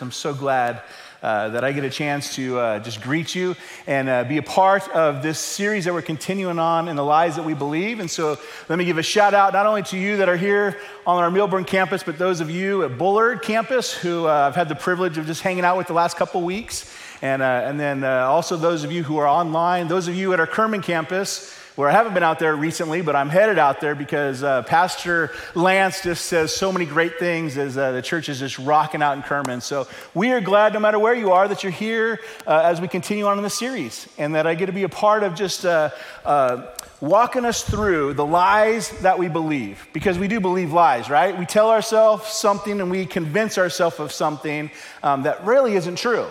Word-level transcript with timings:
I'm 0.00 0.10
so 0.10 0.34
glad 0.34 0.82
uh, 1.22 1.50
that 1.50 1.62
I 1.62 1.70
get 1.70 1.84
a 1.84 1.88
chance 1.88 2.34
to 2.34 2.58
uh, 2.58 2.78
just 2.80 3.00
greet 3.00 3.32
you 3.32 3.54
and 3.86 4.08
uh, 4.08 4.24
be 4.24 4.38
a 4.38 4.42
part 4.42 4.88
of 4.88 5.22
this 5.22 5.38
series 5.38 5.84
that 5.84 5.94
we're 5.94 6.02
continuing 6.02 6.58
on 6.58 6.88
in 6.88 6.96
the 6.96 7.04
lies 7.04 7.36
that 7.36 7.44
we 7.44 7.54
believe. 7.54 8.00
And 8.00 8.10
so 8.10 8.36
let 8.68 8.76
me 8.76 8.86
give 8.86 8.98
a 8.98 9.04
shout 9.04 9.34
out 9.34 9.52
not 9.52 9.66
only 9.66 9.84
to 9.84 9.96
you 9.96 10.16
that 10.16 10.28
are 10.28 10.36
here 10.36 10.80
on 11.06 11.22
our 11.22 11.30
Millburn 11.30 11.64
campus, 11.64 12.02
but 12.02 12.18
those 12.18 12.40
of 12.40 12.50
you 12.50 12.82
at 12.82 12.98
Bullard 12.98 13.42
campus 13.42 13.92
who 13.92 14.26
uh, 14.26 14.48
I've 14.48 14.56
had 14.56 14.68
the 14.68 14.74
privilege 14.74 15.16
of 15.16 15.26
just 15.26 15.42
hanging 15.42 15.64
out 15.64 15.76
with 15.76 15.86
the 15.86 15.92
last 15.92 16.16
couple 16.16 16.42
weeks. 16.42 16.92
And, 17.22 17.40
uh, 17.40 17.62
and 17.64 17.78
then 17.78 18.02
uh, 18.02 18.26
also 18.26 18.56
those 18.56 18.82
of 18.82 18.90
you 18.90 19.04
who 19.04 19.18
are 19.18 19.28
online, 19.28 19.86
those 19.86 20.08
of 20.08 20.16
you 20.16 20.32
at 20.32 20.40
our 20.40 20.48
Kerman 20.48 20.82
campus 20.82 21.56
where 21.76 21.88
I 21.88 21.92
haven't 21.92 22.14
been 22.14 22.22
out 22.22 22.38
there 22.38 22.54
recently, 22.54 23.02
but 23.02 23.16
I'm 23.16 23.28
headed 23.28 23.58
out 23.58 23.80
there 23.80 23.96
because 23.96 24.44
uh, 24.44 24.62
Pastor 24.62 25.32
Lance 25.56 26.02
just 26.02 26.26
says 26.26 26.54
so 26.54 26.70
many 26.70 26.86
great 26.86 27.18
things 27.18 27.58
as 27.58 27.76
uh, 27.76 27.90
the 27.90 28.02
church 28.02 28.28
is 28.28 28.38
just 28.38 28.60
rocking 28.60 29.02
out 29.02 29.16
in 29.16 29.22
Kerman. 29.24 29.60
So 29.60 29.88
we 30.14 30.30
are 30.30 30.40
glad, 30.40 30.72
no 30.72 30.78
matter 30.78 31.00
where 31.00 31.14
you 31.14 31.32
are, 31.32 31.48
that 31.48 31.64
you're 31.64 31.72
here 31.72 32.20
uh, 32.46 32.62
as 32.64 32.80
we 32.80 32.86
continue 32.86 33.26
on 33.26 33.38
in 33.38 33.42
the 33.42 33.50
series, 33.50 34.08
and 34.18 34.36
that 34.36 34.46
I 34.46 34.54
get 34.54 34.66
to 34.66 34.72
be 34.72 34.84
a 34.84 34.88
part 34.88 35.24
of 35.24 35.34
just 35.34 35.66
uh, 35.66 35.90
uh, 36.24 36.66
walking 37.00 37.44
us 37.44 37.64
through 37.64 38.14
the 38.14 38.24
lies 38.24 38.90
that 39.00 39.18
we 39.18 39.26
believe, 39.28 39.88
because 39.92 40.16
we 40.16 40.28
do 40.28 40.38
believe 40.38 40.72
lies, 40.72 41.10
right? 41.10 41.36
We 41.36 41.44
tell 41.44 41.70
ourselves 41.70 42.28
something 42.28 42.80
and 42.80 42.88
we 42.88 43.04
convince 43.04 43.58
ourselves 43.58 43.98
of 43.98 44.12
something 44.12 44.70
um, 45.02 45.24
that 45.24 45.44
really 45.44 45.74
isn't 45.74 45.96
true. 45.96 46.26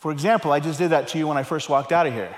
For 0.00 0.10
example, 0.10 0.50
I 0.50 0.58
just 0.58 0.80
did 0.80 0.90
that 0.90 1.06
to 1.08 1.18
you 1.18 1.28
when 1.28 1.36
I 1.36 1.44
first 1.44 1.68
walked 1.68 1.92
out 1.92 2.08
of 2.08 2.12
here. 2.12 2.34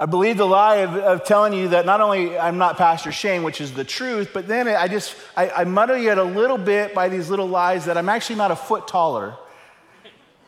I 0.00 0.06
believe 0.06 0.36
the 0.36 0.46
lie 0.46 0.76
of, 0.76 0.94
of, 0.94 1.24
telling 1.24 1.52
you 1.52 1.68
that 1.68 1.84
not 1.84 2.00
only 2.00 2.38
I'm 2.38 2.56
not 2.56 2.76
Pastor 2.76 3.10
Shane, 3.10 3.42
which 3.42 3.60
is 3.60 3.72
the 3.72 3.82
truth, 3.82 4.30
but 4.32 4.46
then 4.46 4.68
I 4.68 4.86
just, 4.86 5.16
I, 5.36 5.50
I 5.50 5.64
muddle 5.64 5.96
you 5.96 6.12
a 6.12 6.22
little 6.22 6.58
bit 6.58 6.94
by 6.94 7.08
these 7.08 7.30
little 7.30 7.48
lies 7.48 7.86
that 7.86 7.98
I'm 7.98 8.08
actually 8.08 8.36
not 8.36 8.52
a 8.52 8.56
foot 8.56 8.86
taller 8.86 9.34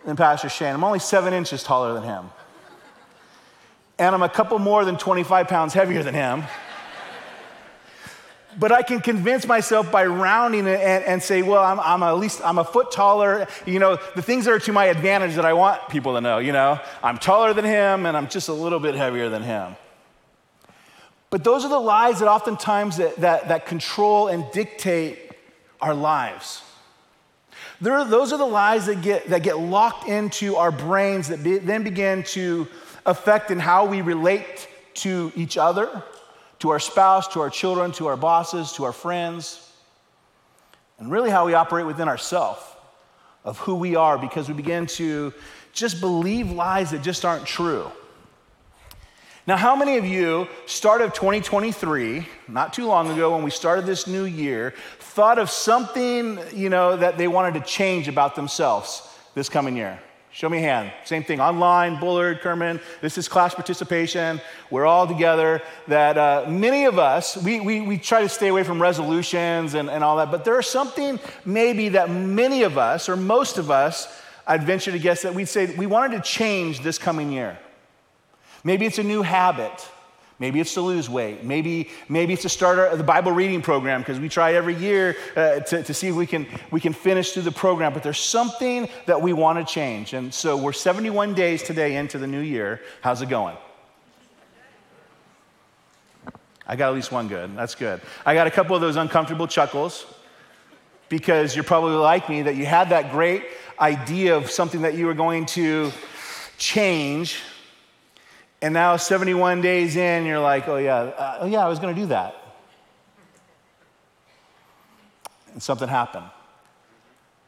than 0.05 0.15
Pastor 0.15 0.49
Shane. 0.49 0.73
I'm 0.73 0.85
only 0.85 1.01
seven 1.01 1.35
inches 1.35 1.65
taller 1.65 1.95
than 1.95 2.05
him. 2.05 2.31
And 3.99 4.15
I'm 4.15 4.23
a 4.23 4.29
couple 4.29 4.59
more 4.61 4.85
than 4.85 4.97
25 4.97 5.49
pounds 5.49 5.75
heavier 5.75 6.05
than 6.05 6.15
him 6.15 6.45
but 8.59 8.73
I 8.73 8.83
can 8.83 9.01
convince 9.01 9.47
myself 9.47 9.93
by 9.93 10.07
rounding 10.07 10.67
it 10.67 10.81
and, 10.81 11.05
and 11.05 11.23
say, 11.23 11.43
well, 11.43 11.63
I'm, 11.63 11.79
I'm 11.81 12.03
at 12.03 12.19
least 12.19 12.41
I'm 12.45 12.59
a 12.59 12.65
foot 12.65 12.91
taller. 12.91 13.47
You 13.67 13.79
know, 13.79 13.99
the 14.17 14.23
things 14.23 14.45
that 14.47 14.53
are 14.53 14.59
to 14.61 14.73
my 14.73 14.87
advantage 14.87 15.37
that 15.37 15.45
I 15.45 15.53
want 15.53 15.89
people 15.89 16.15
to 16.15 16.21
know. 16.21 16.39
You 16.39 16.53
know, 16.53 16.81
I'm 17.03 17.19
taller 17.19 17.55
than 17.55 17.65
him, 17.65 18.07
and 18.07 18.17
I'm 18.17 18.29
just 18.29 18.49
a 18.49 18.53
little 18.53 18.81
bit 18.81 18.95
heavier 18.95 19.29
than 19.29 19.43
him. 19.43 19.77
But 21.31 21.45
those 21.45 21.65
are 21.65 21.69
the 21.69 21.79
lies 21.79 22.19
that 22.19 22.29
oftentimes 22.29 22.97
that, 22.97 23.17
that, 23.17 23.49
that 23.49 23.67
control 23.67 24.27
and 24.27 24.45
dictate 24.53 25.31
our 25.81 25.95
lives. 25.95 26.63
Are, 27.85 28.05
those 28.05 28.33
are 28.33 28.39
the 28.39 28.45
lies 28.45 28.87
that 28.87 29.01
get, 29.01 29.29
that 29.29 29.43
get 29.43 29.59
locked 29.59 30.09
into 30.09 30.57
our 30.57 30.73
brains 30.73 31.29
that 31.29 31.43
be, 31.43 31.59
then 31.59 31.85
begin 31.85 32.25
to 32.25 32.67
affect 33.07 33.51
in 33.51 33.61
how 33.61 33.87
we 33.87 34.03
relate 34.03 34.69
to 34.95 35.33
each 35.37 35.57
other 35.57 36.03
to 36.61 36.71
our 36.71 36.79
spouse, 36.79 37.29
to 37.29 37.41
our 37.41 37.51
children, 37.51 37.93
to 37.93 38.07
our 38.07 38.17
bosses, 38.17 38.73
to 38.73 38.85
our 38.85 38.93
friends, 38.93 39.73
and 40.99 41.11
really 41.11 41.31
how 41.31 41.47
we 41.47 41.55
operate 41.55 41.87
within 41.87 42.09
ourselves 42.09 42.63
of 43.45 43.59
who 43.59 43.75
we 43.75 43.97
are 43.97 44.19
because 44.19 44.49
we 44.49 44.55
begin 44.55 44.87
to 44.87 45.33
just 45.73 46.01
believe 46.01 46.51
lies 46.51 46.91
that 46.91 47.03
just 47.03 47.25
aren't 47.25 47.47
true. 47.47 47.91
Now, 49.47 49.57
how 49.57 49.75
many 49.75 49.97
of 49.97 50.05
you, 50.05 50.47
start 50.67 51.01
of 51.01 51.15
2023, 51.15 52.27
not 52.49 52.73
too 52.73 52.87
long 52.87 53.11
ago 53.11 53.35
when 53.35 53.43
we 53.43 53.51
started 53.51 53.87
this 53.87 54.07
new 54.07 54.25
year, 54.25 54.75
thought 54.99 55.39
of 55.39 55.51
something, 55.51 56.39
you 56.55 56.69
know, 56.69 56.97
that 56.97 57.17
they 57.17 57.27
wanted 57.27 57.55
to 57.55 57.61
change 57.61 58.07
about 58.07 58.37
themselves 58.37 59.03
this 59.35 59.49
coming 59.49 59.77
year? 59.77 59.99
Show 60.33 60.49
me 60.49 60.59
a 60.59 60.61
hand. 60.61 60.93
Same 61.05 61.25
thing. 61.25 61.41
Online, 61.41 61.99
Bullard, 61.99 62.41
Kerman. 62.41 62.81
This 63.01 63.19
is 63.19 63.27
class 63.27 63.53
participation. 63.53 64.41
We're 64.71 64.87
all 64.87 65.09
together. 65.09 65.61
That 65.89 66.17
uh, 66.17 66.45
many 66.49 66.85
of 66.85 67.01
us, 67.01 67.37
we, 67.37 67.59
we, 67.59 67.81
we 67.81 67.99
try 67.99 68.23
to 68.23 68.29
stay 68.29 68.47
away 68.47 68.63
from 68.63 68.81
resolutions 68.81 69.75
and, 69.75 69.91
and 69.91 70.05
all 70.05 70.19
that, 70.19 70.31
but 70.31 70.45
there's 70.45 70.69
something 70.69 71.19
maybe 71.45 71.91
that 71.91 72.11
many 72.11 72.63
of 72.63 72.79
us, 72.79 73.09
or 73.09 73.17
most 73.17 73.59
of 73.59 73.73
us, 73.73 74.07
I'd 74.47 74.63
venture 74.63 74.93
to 74.93 74.99
guess 75.01 75.23
that 75.23 75.35
we'd 75.35 75.49
say 75.49 75.75
we 75.77 75.87
wanted 75.87 76.17
to 76.17 76.23
change 76.23 76.83
this 76.83 76.97
coming 76.97 77.33
year. 77.33 77.59
Maybe 78.63 78.87
it's 78.87 78.99
a 78.99 79.05
new 79.05 79.23
habit. 79.23 79.89
Maybe 80.41 80.59
it's 80.59 80.73
to 80.75 80.81
lose 80.81 81.11
weight. 81.11 81.45
Maybe, 81.45 81.91
maybe 82.09 82.33
it's 82.33 82.43
to 82.43 82.49
start 82.49 82.97
the 82.97 83.05
Bible 83.05 83.31
reading 83.31 83.61
program 83.61 84.01
because 84.01 84.19
we 84.19 84.31
try 84.31 84.55
every 84.55 84.75
year 84.75 85.15
uh, 85.37 85.61
to, 85.61 85.83
to 85.83 85.93
see 85.93 86.09
if 86.09 86.15
we 86.15 86.27
can, 86.27 86.47
we 86.71 86.81
can 86.81 86.95
finish 86.95 87.33
through 87.33 87.43
the 87.43 87.53
program. 87.53 87.93
But 87.93 88.03
there's 88.03 88.19
something 88.19 88.89
that 89.05 89.21
we 89.21 89.35
want 89.35 89.59
to 89.59 89.71
change. 89.71 90.15
And 90.15 90.33
so 90.33 90.57
we're 90.57 90.73
71 90.73 91.35
days 91.35 91.63
today 91.63 91.97
into 91.97 92.17
the 92.17 92.27
new 92.27 92.41
year. 92.41 92.81
How's 93.03 93.21
it 93.21 93.29
going? 93.29 93.55
I 96.67 96.75
got 96.75 96.89
at 96.89 96.95
least 96.95 97.13
one 97.13 97.29
good. 97.29 97.55
That's 97.55 97.75
good. 97.75 98.01
I 98.25 98.33
got 98.33 98.47
a 98.47 98.51
couple 98.51 98.75
of 98.75 98.81
those 98.81 98.97
uncomfortable 98.97 99.47
chuckles 99.47 100.07
because 101.11 101.55
you're 101.55 101.65
probably 101.65 101.97
like 101.97 102.31
me 102.31 102.43
that 102.43 102.57
you 102.57 102.65
had 102.65 102.89
that 102.91 103.11
great 103.11 103.45
idea 103.79 104.39
of 104.39 104.51
something 104.51 104.83
that 104.83 104.95
you 104.95 105.05
were 105.05 105.15
going 105.15 105.45
to 105.47 105.93
change 106.57 107.43
and 108.63 108.75
now, 108.75 108.97
71 108.97 109.63
days 109.63 109.97
in, 109.97 110.27
you're 110.27 110.39
like, 110.39 110.69
oh, 110.69 110.77
yeah, 110.77 110.97
uh, 110.97 111.39
oh, 111.41 111.47
yeah, 111.47 111.65
I 111.65 111.69
was 111.69 111.79
going 111.79 111.95
to 111.95 112.01
do 112.01 112.09
that. 112.09 112.35
And 115.53 115.63
something 115.63 115.89
happened. 115.89 116.27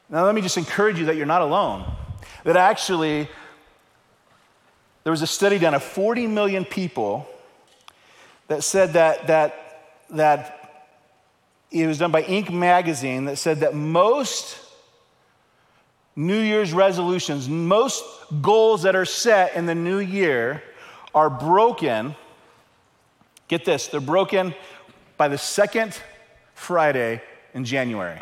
Now, 0.08 0.24
let 0.24 0.34
me 0.34 0.40
just 0.40 0.56
encourage 0.56 0.98
you 0.98 1.06
that 1.06 1.16
you're 1.16 1.26
not 1.26 1.42
alone. 1.42 1.84
That 2.44 2.56
actually, 2.56 3.28
there 5.04 5.10
was 5.10 5.20
a 5.20 5.26
study 5.26 5.58
done 5.58 5.74
of 5.74 5.82
40 5.82 6.26
million 6.28 6.64
people 6.64 7.28
that 8.48 8.64
said 8.64 8.94
that, 8.94 9.26
that, 9.26 9.94
that 10.10 10.86
it 11.70 11.86
was 11.86 11.98
done 11.98 12.10
by 12.10 12.22
Inc. 12.22 12.50
magazine 12.50 13.26
that 13.26 13.36
said 13.36 13.60
that 13.60 13.74
most 13.74 14.58
New 16.16 16.40
Year's 16.40 16.72
resolutions, 16.72 17.48
most 17.48 18.02
goals 18.40 18.82
that 18.82 18.96
are 18.96 19.04
set 19.06 19.54
in 19.56 19.66
the 19.66 19.74
new 19.74 19.98
year, 19.98 20.62
are 21.14 21.30
broken. 21.30 22.14
Get 23.48 23.64
this, 23.64 23.88
they're 23.88 24.00
broken 24.00 24.54
by 25.16 25.28
the 25.28 25.38
second 25.38 26.00
Friday 26.54 27.22
in 27.54 27.64
January. 27.64 28.18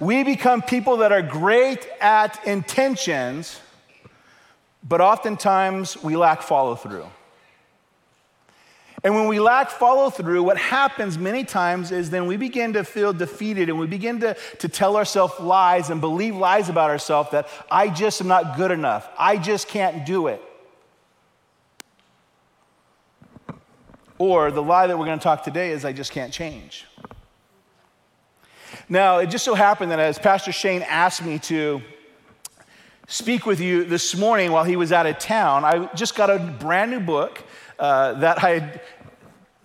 We 0.00 0.24
become 0.24 0.60
people 0.60 0.98
that 0.98 1.12
are 1.12 1.22
great 1.22 1.86
at 2.00 2.44
intentions, 2.46 3.60
but 4.82 5.00
oftentimes 5.00 6.02
we 6.02 6.16
lack 6.16 6.42
follow 6.42 6.74
through. 6.74 7.06
And 9.04 9.14
when 9.14 9.28
we 9.28 9.38
lack 9.38 9.68
follow 9.68 10.08
through, 10.08 10.42
what 10.42 10.56
happens 10.56 11.18
many 11.18 11.44
times 11.44 11.92
is 11.92 12.08
then 12.08 12.26
we 12.26 12.38
begin 12.38 12.72
to 12.72 12.84
feel 12.84 13.12
defeated 13.12 13.68
and 13.68 13.78
we 13.78 13.86
begin 13.86 14.20
to, 14.20 14.34
to 14.60 14.68
tell 14.68 14.96
ourselves 14.96 15.38
lies 15.38 15.90
and 15.90 16.00
believe 16.00 16.34
lies 16.34 16.70
about 16.70 16.88
ourselves 16.88 17.30
that 17.32 17.46
I 17.70 17.90
just 17.90 18.22
am 18.22 18.28
not 18.28 18.56
good 18.56 18.70
enough. 18.70 19.06
I 19.18 19.36
just 19.36 19.68
can't 19.68 20.06
do 20.06 20.28
it. 20.28 20.42
Or 24.16 24.50
the 24.50 24.62
lie 24.62 24.86
that 24.86 24.98
we're 24.98 25.04
going 25.04 25.18
to 25.18 25.22
talk 25.22 25.44
today 25.44 25.72
is 25.72 25.84
I 25.84 25.92
just 25.92 26.10
can't 26.10 26.32
change. 26.32 26.86
Now, 28.88 29.18
it 29.18 29.26
just 29.26 29.44
so 29.44 29.54
happened 29.54 29.90
that 29.90 29.98
as 29.98 30.18
Pastor 30.18 30.50
Shane 30.50 30.80
asked 30.82 31.22
me 31.22 31.38
to 31.40 31.82
speak 33.06 33.44
with 33.44 33.60
you 33.60 33.84
this 33.84 34.16
morning 34.16 34.50
while 34.50 34.64
he 34.64 34.76
was 34.76 34.92
out 34.92 35.04
of 35.04 35.18
town, 35.18 35.62
I 35.62 35.92
just 35.94 36.14
got 36.14 36.30
a 36.30 36.38
brand 36.38 36.90
new 36.90 37.00
book 37.00 37.44
uh, 37.78 38.14
that 38.14 38.42
I 38.42 38.58
had 38.58 38.80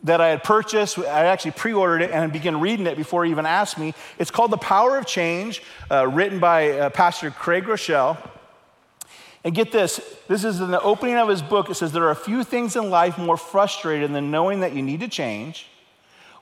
that 0.03 0.22
I 0.22 0.30
had 0.30 0.44
purchased. 0.44 0.97
I 0.97 1.25
actually 1.25 1.52
pre 1.52 1.74
ordered 1.74 2.02
it 2.02 2.12
and 2.12 2.31
began 2.31 2.59
reading 2.59 2.88
it 2.88 2.97
before 2.97 3.25
he 3.25 3.31
even 3.31 3.46
asked 3.46 3.78
me. 3.78 3.94
It's 4.18 4.31
called 4.31 4.52
The 4.52 4.58
Power 4.58 4.98
of 4.98 5.06
Change, 5.06 5.62
uh, 5.92 6.07
written 6.07 6.39
by 6.39 6.72
uh, 6.72 6.89
Pastor 6.89 7.31
Craig 7.31 7.66
Groeschel. 7.66 8.18
And 9.44 9.56
get 9.56 9.72
this 9.72 10.01
this 10.28 10.44
is 10.44 10.60
in 10.60 10.72
the 10.72 10.81
opening 10.81 11.16
of 11.16 11.30
his 11.30 11.42
book. 11.42 11.69
It 11.69 11.75
says, 11.75 11.92
There 11.92 12.04
are 12.04 12.12
a 12.12 12.16
few 12.16 12.44
things 12.44 12.75
in 12.75 12.89
life 12.89 13.18
more 13.18 13.38
frustrating 13.38 14.13
than 14.13 14.31
knowing 14.31 14.62
that 14.62 14.74
you 14.74 14.81
need 14.81 15.00
to 15.00 15.07
change, 15.07 15.68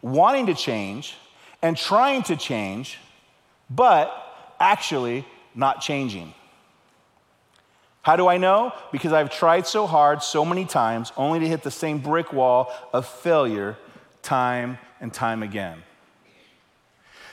wanting 0.02 0.48
to 0.48 0.54
change, 0.54 1.16
and 1.62 1.78
trying 1.78 2.24
to 2.24 2.36
change, 2.36 2.98
but 3.70 4.56
actually 4.60 5.26
not 5.54 5.82
changing. 5.82 6.34
How 8.08 8.16
do 8.16 8.30
I 8.30 8.38
know? 8.38 8.72
Because 8.94 9.12
I've 9.12 9.30
tried 9.30 9.68
so 9.68 9.86
hard 9.86 10.24
so 10.24 10.46
many 10.46 10.64
times 10.64 11.12
only 11.18 11.40
to 11.40 11.48
hit 11.50 11.62
the 11.62 11.70
same 11.70 11.98
brick 11.98 12.32
wall 12.32 12.72
of 12.94 13.06
failure 13.06 13.76
time 14.22 14.78
and 15.02 15.14
time 15.14 15.44
again. 15.44 15.84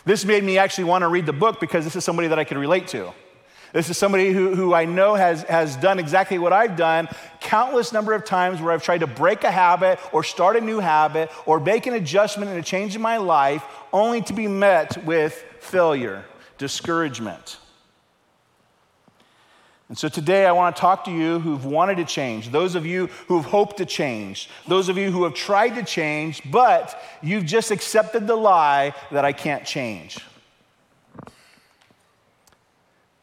This 0.05 0.25
made 0.25 0.43
me 0.43 0.59
actually 0.59 0.82
want 0.82 1.03
to 1.03 1.09
read 1.09 1.26
the 1.26 1.32
book 1.32 1.61
because 1.61 1.85
this 1.85 1.94
is 1.94 2.03
somebody 2.03 2.26
that 2.26 2.41
I 2.41 2.43
can 2.43 2.59
relate 2.59 2.88
to. 2.88 3.12
This 3.73 3.88
is 3.88 3.97
somebody 3.97 4.32
who, 4.32 4.56
who 4.56 4.75
I 4.75 4.85
know 4.85 5.15
has, 5.15 5.44
has 5.44 5.76
done 5.76 6.00
exactly 6.00 6.41
what 6.41 6.53
I've 6.53 6.75
done, 6.75 7.06
countless 7.41 7.93
number 7.93 8.12
of 8.12 8.25
times 8.25 8.61
where 8.61 8.73
I've 8.73 8.82
tried 8.82 8.99
to 8.99 9.06
break 9.06 9.44
a 9.44 9.53
habit 9.53 10.00
or 10.12 10.25
start 10.25 10.56
a 10.56 10.61
new 10.61 10.81
habit 10.81 11.31
or 11.47 11.61
make 11.61 11.87
an 11.87 11.94
adjustment 11.94 12.50
and 12.50 12.59
a 12.59 12.65
change 12.65 12.97
in 12.97 13.00
my 13.00 13.19
life 13.19 13.65
only 13.93 14.23
to 14.23 14.32
be 14.32 14.49
met 14.49 15.05
with 15.05 15.35
failure, 15.61 16.25
discouragement. 16.59 17.59
And 19.88 19.98
so 19.98 20.08
today 20.08 20.46
I 20.46 20.52
want 20.52 20.75
to 20.75 20.81
talk 20.81 21.04
to 21.04 21.10
you 21.10 21.38
who've 21.40 21.64
wanted 21.64 21.96
to 21.96 22.04
change, 22.04 22.50
those 22.50 22.75
of 22.75 22.86
you 22.86 23.08
who've 23.28 23.44
hoped 23.44 23.76
to 23.78 23.86
change, 23.86 24.48
those 24.66 24.88
of 24.88 24.96
you 24.96 25.10
who 25.10 25.25
have 25.25 25.34
tried 25.34 25.75
to 25.75 25.82
change, 25.82 26.40
but 26.50 26.98
you've 27.22 27.44
just 27.44 27.70
accepted 27.70 28.26
the 28.26 28.36
lie 28.36 28.94
that 29.12 29.26
I 29.26 29.32
can't 29.32 29.64
change. 29.66 30.19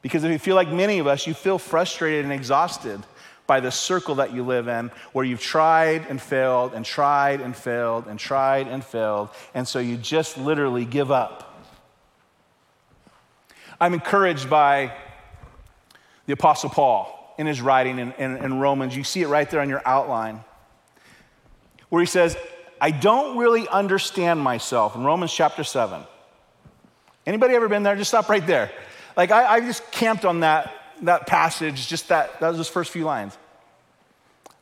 Because 0.03 0.23
if 0.23 0.31
you 0.31 0.39
feel 0.39 0.55
like 0.55 0.69
many 0.69 0.99
of 0.99 1.07
us, 1.07 1.25
you 1.25 1.33
feel 1.33 1.57
frustrated 1.57 2.25
and 2.25 2.33
exhausted 2.33 3.01
by 3.47 3.59
the 3.59 3.71
circle 3.71 4.15
that 4.15 4.33
you 4.33 4.43
live 4.43 4.67
in, 4.67 4.91
where 5.13 5.25
you've 5.25 5.41
tried 5.41 6.05
and 6.07 6.21
failed 6.21 6.73
and 6.73 6.85
tried 6.85 7.41
and 7.41 7.55
failed 7.55 8.05
and 8.07 8.19
tried 8.19 8.67
and 8.67 8.83
failed, 8.83 9.29
and 9.53 9.67
so 9.67 9.79
you 9.79 9.97
just 9.97 10.37
literally 10.37 10.85
give 10.85 11.11
up. 11.11 11.59
I'm 13.79 13.93
encouraged 13.93 14.49
by 14.49 14.93
the 16.31 16.35
Apostle 16.35 16.69
Paul 16.69 17.35
in 17.37 17.45
his 17.45 17.59
writing 17.59 17.99
in, 17.99 18.13
in, 18.13 18.37
in 18.37 18.59
Romans. 18.61 18.95
You 18.95 19.03
see 19.03 19.21
it 19.21 19.27
right 19.27 19.49
there 19.49 19.59
on 19.59 19.67
your 19.67 19.81
outline, 19.85 20.45
where 21.89 22.01
he 22.01 22.05
says, 22.05 22.37
I 22.79 22.91
don't 22.91 23.37
really 23.37 23.67
understand 23.67 24.39
myself 24.39 24.95
in 24.95 25.03
Romans 25.03 25.33
chapter 25.33 25.65
7. 25.65 26.01
Anybody 27.25 27.53
ever 27.55 27.67
been 27.67 27.83
there? 27.83 27.97
Just 27.97 28.11
stop 28.11 28.29
right 28.29 28.47
there. 28.47 28.71
Like 29.17 29.31
I, 29.31 29.55
I 29.55 29.59
just 29.59 29.91
camped 29.91 30.23
on 30.23 30.39
that, 30.39 30.73
that 31.01 31.27
passage, 31.27 31.89
just 31.89 32.07
that, 32.07 32.39
that 32.39 32.47
was 32.47 32.55
those 32.55 32.69
first 32.69 32.91
few 32.91 33.03
lines. 33.03 33.37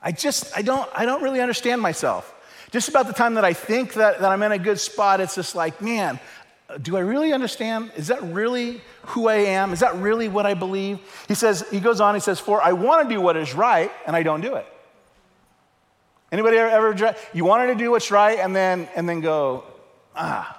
I 0.02 0.12
just, 0.12 0.58
I 0.58 0.64
don't, 0.64 0.90
I 0.96 1.06
don't 1.06 1.22
really 1.22 1.40
understand 1.40 1.82
myself. 1.82 2.34
Just 2.72 2.90
about 2.90 3.06
the 3.06 3.14
time 3.14 3.36
that 3.36 3.46
I 3.46 3.54
think 3.54 3.94
that, 3.94 4.22
that 4.22 4.32
I'm 4.32 4.42
in 4.42 4.54
a 4.54 4.58
good 4.58 4.80
spot, 4.80 5.22
it's 5.22 5.36
just 5.36 5.54
like, 5.54 5.84
man, 5.84 6.20
do 6.78 6.98
I 6.98 7.00
really 7.00 7.34
understand? 7.34 7.92
Is 7.96 8.08
that 8.08 8.22
really 8.22 8.82
who 9.08 9.28
I 9.28 9.36
am? 9.36 9.74
Is 9.74 9.80
that 9.80 9.96
really 9.96 10.28
what 10.28 10.46
I 10.46 10.54
believe? 10.54 11.00
He 11.28 11.34
says, 11.34 11.66
he 11.72 11.80
goes 11.80 12.00
on, 12.00 12.14
he 12.14 12.22
says, 12.22 12.40
For 12.40 12.62
I 12.62 12.74
want 12.74 13.08
to 13.08 13.16
do 13.16 13.20
what 13.20 13.36
is 13.36 13.54
right, 13.54 13.92
and 14.06 14.16
I 14.16 14.24
don't 14.24 14.42
do 14.42 14.56
it. 14.56 14.66
Anybody 16.32 16.58
ever, 16.58 16.70
ever 16.94 17.16
you 17.34 17.44
wanted 17.44 17.68
to 17.68 17.76
do 17.76 17.90
what's 17.90 18.12
right 18.12 18.38
and 18.38 18.56
then 18.56 18.88
and 18.96 19.10
then 19.10 19.20
go, 19.20 19.64
ah. 20.16 20.58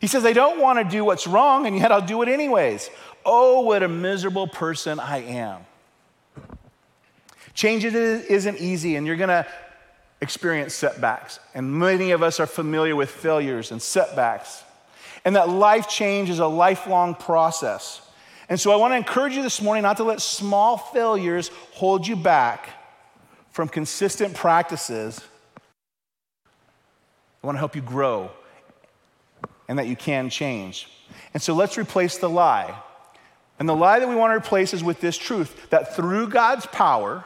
He 0.00 0.08
says, 0.08 0.24
I 0.24 0.32
don't 0.32 0.60
want 0.60 0.78
to 0.78 0.84
do 0.84 1.04
what's 1.04 1.26
wrong, 1.26 1.66
and 1.66 1.76
yet 1.76 1.90
I'll 1.90 2.04
do 2.04 2.22
it 2.22 2.28
anyways. 2.28 2.90
Oh, 3.24 3.60
what 3.60 3.82
a 3.82 3.88
miserable 3.88 4.46
person 4.46 5.00
I 5.00 5.18
am. 5.18 5.60
Change 7.54 7.84
isn't 7.84 8.58
easy, 8.58 8.96
and 8.96 9.06
you're 9.06 9.16
gonna 9.16 9.46
experience 10.20 10.74
setbacks. 10.74 11.38
And 11.54 11.72
many 11.72 12.10
of 12.10 12.22
us 12.22 12.40
are 12.40 12.46
familiar 12.46 12.96
with 12.96 13.10
failures 13.10 13.70
and 13.70 13.80
setbacks. 13.80 14.64
And 15.24 15.36
that 15.36 15.48
life 15.48 15.88
change 15.88 16.30
is 16.30 16.38
a 16.38 16.46
lifelong 16.46 17.14
process. 17.14 18.00
And 18.48 18.58
so 18.60 18.70
I 18.70 18.76
want 18.76 18.92
to 18.92 18.96
encourage 18.96 19.34
you 19.34 19.42
this 19.42 19.60
morning 19.60 19.82
not 19.82 19.96
to 19.96 20.04
let 20.04 20.22
small 20.22 20.78
failures 20.78 21.50
hold 21.72 22.06
you 22.06 22.16
back 22.16 22.70
from 23.50 23.68
consistent 23.68 24.34
practices. 24.34 25.20
I 27.42 27.46
want 27.46 27.56
to 27.56 27.60
help 27.60 27.74
you 27.74 27.82
grow 27.82 28.30
and 29.68 29.78
that 29.78 29.88
you 29.88 29.96
can 29.96 30.30
change. 30.30 30.88
And 31.34 31.42
so 31.42 31.54
let's 31.54 31.76
replace 31.76 32.18
the 32.18 32.30
lie. 32.30 32.80
And 33.58 33.68
the 33.68 33.74
lie 33.74 33.98
that 33.98 34.08
we 34.08 34.14
want 34.14 34.32
to 34.32 34.36
replace 34.36 34.74
is 34.74 34.84
with 34.84 35.00
this 35.00 35.16
truth 35.16 35.70
that 35.70 35.96
through 35.96 36.28
God's 36.28 36.66
power, 36.66 37.24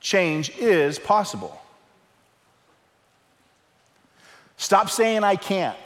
change 0.00 0.50
is 0.58 0.98
possible. 0.98 1.60
Stop 4.56 4.90
saying 4.90 5.24
I 5.24 5.36
can't. 5.36 5.76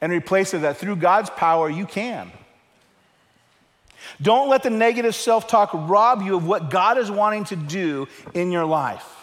And 0.00 0.12
replace 0.12 0.54
it 0.54 0.58
that 0.58 0.76
through 0.78 0.96
God's 0.96 1.30
power, 1.30 1.68
you 1.68 1.86
can. 1.86 2.30
Don't 4.20 4.48
let 4.48 4.62
the 4.62 4.70
negative 4.70 5.14
self 5.14 5.46
talk 5.46 5.70
rob 5.72 6.22
you 6.22 6.36
of 6.36 6.46
what 6.46 6.70
God 6.70 6.98
is 6.98 7.10
wanting 7.10 7.44
to 7.44 7.56
do 7.56 8.08
in 8.34 8.50
your 8.50 8.64
life. 8.64 9.19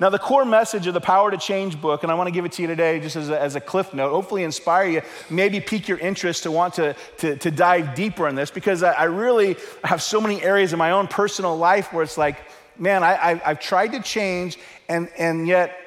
Now, 0.00 0.10
the 0.10 0.18
core 0.18 0.44
message 0.44 0.88
of 0.88 0.94
the 0.94 1.00
Power 1.00 1.30
to 1.30 1.36
Change 1.36 1.80
book, 1.80 2.02
and 2.02 2.10
I 2.10 2.16
want 2.16 2.26
to 2.26 2.32
give 2.32 2.44
it 2.44 2.52
to 2.52 2.62
you 2.62 2.68
today 2.68 2.98
just 2.98 3.14
as 3.14 3.30
a, 3.30 3.40
as 3.40 3.54
a 3.54 3.60
cliff 3.60 3.94
note, 3.94 4.10
hopefully 4.10 4.42
inspire 4.42 4.88
you, 4.88 5.02
maybe 5.30 5.60
pique 5.60 5.86
your 5.86 5.98
interest 5.98 6.42
to 6.42 6.50
want 6.50 6.74
to, 6.74 6.96
to, 7.18 7.36
to 7.36 7.50
dive 7.50 7.94
deeper 7.94 8.26
in 8.26 8.34
this, 8.34 8.50
because 8.50 8.82
I, 8.82 8.92
I, 8.92 9.04
really 9.04 9.56
have 9.84 10.02
so 10.02 10.20
many 10.20 10.42
areas 10.42 10.72
in 10.72 10.80
my 10.80 10.90
own 10.90 11.06
personal 11.06 11.56
life 11.56 11.92
where 11.92 12.02
it's 12.02 12.18
like, 12.18 12.38
man, 12.76 13.04
I, 13.04 13.34
have 13.34 13.60
tried 13.60 13.92
to 13.92 14.02
change, 14.02 14.58
and, 14.88 15.08
and 15.16 15.46
yet 15.46 15.78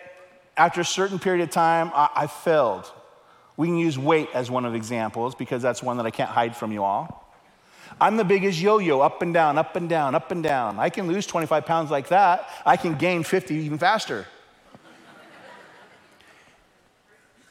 after 0.56 0.80
a 0.80 0.86
certain 0.86 1.19
period 1.19 1.44
of 1.44 1.50
time, 1.50 1.92
I, 1.94 2.09
I 2.15 2.27
failed. 2.27 2.89
We 3.57 3.68
can 3.68 3.77
use 3.77 4.00
weight 4.00 4.30
as 4.33 4.50
one 4.50 4.63
of 4.63 4.74
examples, 4.74 5.36
because 5.36 5.62
that's 5.62 5.83
one 5.83 5.98
that 5.98 6.06
I 6.06 6.12
can't 6.12 6.30
hide 6.30 6.56
from 6.56 6.71
you 6.71 6.83
all. 6.86 7.27
I'm 8.00 8.18
the 8.18 8.24
biggest 8.24 8.60
yo 8.60 8.78
yo, 8.78 9.02
up 9.02 9.22
and 9.22 9.34
down, 9.34 9.58
up 9.58 9.76
and 9.76 9.90
down, 9.90 10.14
up 10.14 10.32
and 10.32 10.44
down. 10.44 10.80
I 10.80 10.90
can 10.90 11.08
lose 11.08 11.26
25 11.26 11.66
pounds 11.66 11.90
like 11.90 12.10
that. 12.10 12.48
I 12.66 12.78
can 12.78 12.96
gain 12.96 13.24
50 13.24 13.56
even 13.56 13.78
faster. 13.78 14.28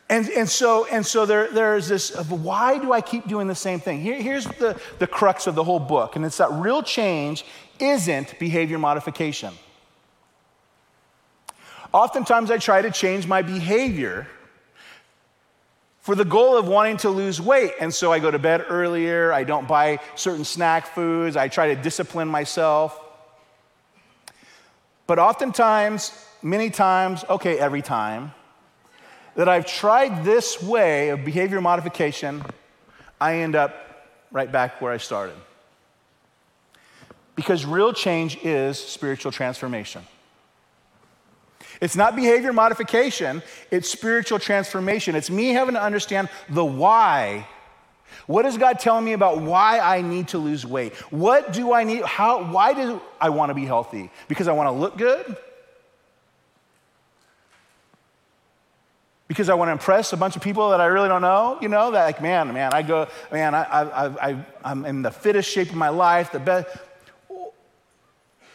And, 0.08 0.28
and 0.30 0.48
so, 0.48 0.86
and 0.86 1.04
so 1.04 1.26
there, 1.26 1.50
there's 1.50 1.88
this 1.88 2.14
why 2.28 2.78
do 2.78 2.92
I 2.92 3.00
keep 3.00 3.26
doing 3.26 3.48
the 3.48 3.56
same 3.56 3.80
thing? 3.80 4.00
Here, 4.00 4.22
here's 4.22 4.44
the, 4.44 4.80
the 5.00 5.06
crux 5.06 5.48
of 5.48 5.56
the 5.56 5.64
whole 5.64 5.80
book, 5.80 6.14
and 6.14 6.24
it's 6.24 6.36
that 6.36 6.52
real 6.52 6.82
change 6.82 7.44
isn't 7.80 8.38
behavior 8.38 8.78
modification. 8.78 9.52
Oftentimes, 11.92 12.52
I 12.52 12.58
try 12.58 12.82
to 12.82 12.90
change 12.90 13.26
my 13.26 13.42
behavior 13.42 14.28
for 16.06 16.14
the 16.14 16.24
goal 16.24 16.56
of 16.56 16.68
wanting 16.68 16.96
to 16.96 17.10
lose 17.10 17.40
weight. 17.40 17.72
And 17.80 17.92
so 17.92 18.12
I 18.12 18.20
go 18.20 18.30
to 18.30 18.38
bed 18.38 18.66
earlier, 18.68 19.32
I 19.32 19.42
don't 19.42 19.66
buy 19.66 19.98
certain 20.14 20.44
snack 20.44 20.86
foods, 20.86 21.36
I 21.36 21.48
try 21.48 21.74
to 21.74 21.82
discipline 21.82 22.28
myself. 22.28 22.96
But 25.08 25.18
oftentimes, 25.18 26.12
many 26.44 26.70
times, 26.70 27.24
okay, 27.28 27.58
every 27.58 27.82
time, 27.82 28.32
that 29.34 29.48
I've 29.48 29.66
tried 29.66 30.24
this 30.24 30.62
way 30.62 31.08
of 31.08 31.24
behavior 31.24 31.60
modification, 31.60 32.44
I 33.20 33.38
end 33.38 33.56
up 33.56 33.74
right 34.30 34.50
back 34.50 34.80
where 34.80 34.92
I 34.92 34.98
started. 34.98 35.34
Because 37.34 37.66
real 37.66 37.92
change 37.92 38.38
is 38.44 38.78
spiritual 38.78 39.32
transformation. 39.32 40.06
It's 41.80 41.96
not 41.96 42.16
behavior 42.16 42.52
modification, 42.52 43.42
it's 43.70 43.88
spiritual 43.88 44.38
transformation. 44.38 45.14
It's 45.14 45.30
me 45.30 45.50
having 45.50 45.74
to 45.74 45.82
understand 45.82 46.28
the 46.48 46.64
why. 46.64 47.46
What 48.26 48.44
is 48.46 48.56
God 48.56 48.80
telling 48.80 49.04
me 49.04 49.12
about 49.12 49.40
why 49.40 49.78
I 49.78 50.02
need 50.02 50.28
to 50.28 50.38
lose 50.38 50.66
weight? 50.66 50.94
What 51.12 51.52
do 51.52 51.72
I 51.72 51.84
need? 51.84 52.02
How, 52.02 52.50
why 52.50 52.72
do 52.72 53.00
I 53.20 53.28
want 53.28 53.50
to 53.50 53.54
be 53.54 53.64
healthy? 53.64 54.10
Because 54.26 54.48
I 54.48 54.52
want 54.52 54.68
to 54.68 54.72
look 54.72 54.96
good? 54.96 55.36
Because 59.28 59.48
I 59.48 59.54
want 59.54 59.68
to 59.68 59.72
impress 59.72 60.12
a 60.12 60.16
bunch 60.16 60.36
of 60.36 60.42
people 60.42 60.70
that 60.70 60.80
I 60.80 60.86
really 60.86 61.08
don't 61.08 61.22
know? 61.22 61.58
You 61.60 61.68
know, 61.68 61.90
that 61.90 62.04
like, 62.04 62.22
man, 62.22 62.52
man, 62.52 62.72
I 62.72 62.82
go, 62.82 63.08
man, 63.32 63.54
I, 63.54 63.62
I, 63.64 64.30
I, 64.30 64.44
I'm 64.64 64.84
in 64.84 65.02
the 65.02 65.10
fittest 65.10 65.50
shape 65.50 65.70
of 65.70 65.74
my 65.74 65.88
life, 65.88 66.30
the 66.30 66.38
best 66.38 66.68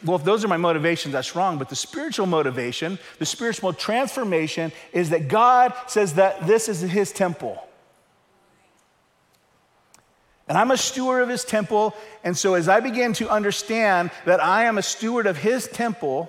well, 0.04 0.16
if 0.16 0.24
those 0.24 0.44
are 0.44 0.48
my 0.48 0.56
motivations, 0.56 1.12
that's 1.12 1.36
wrong. 1.36 1.58
But 1.58 1.68
the 1.68 1.76
spiritual 1.76 2.26
motivation, 2.26 2.98
the 3.18 3.26
spiritual 3.26 3.72
transformation 3.72 4.72
is 4.92 5.10
that 5.10 5.28
God 5.28 5.74
says 5.86 6.14
that 6.14 6.46
this 6.46 6.68
is 6.68 6.80
his 6.80 7.12
temple. 7.12 7.62
And 10.48 10.58
I'm 10.58 10.70
a 10.70 10.76
steward 10.76 11.22
of 11.22 11.28
his 11.28 11.44
temple. 11.44 11.94
And 12.24 12.36
so 12.36 12.54
as 12.54 12.68
I 12.68 12.80
begin 12.80 13.12
to 13.14 13.30
understand 13.30 14.10
that 14.24 14.42
I 14.42 14.64
am 14.64 14.76
a 14.76 14.82
steward 14.82 15.26
of 15.26 15.36
his 15.36 15.68
temple, 15.68 16.28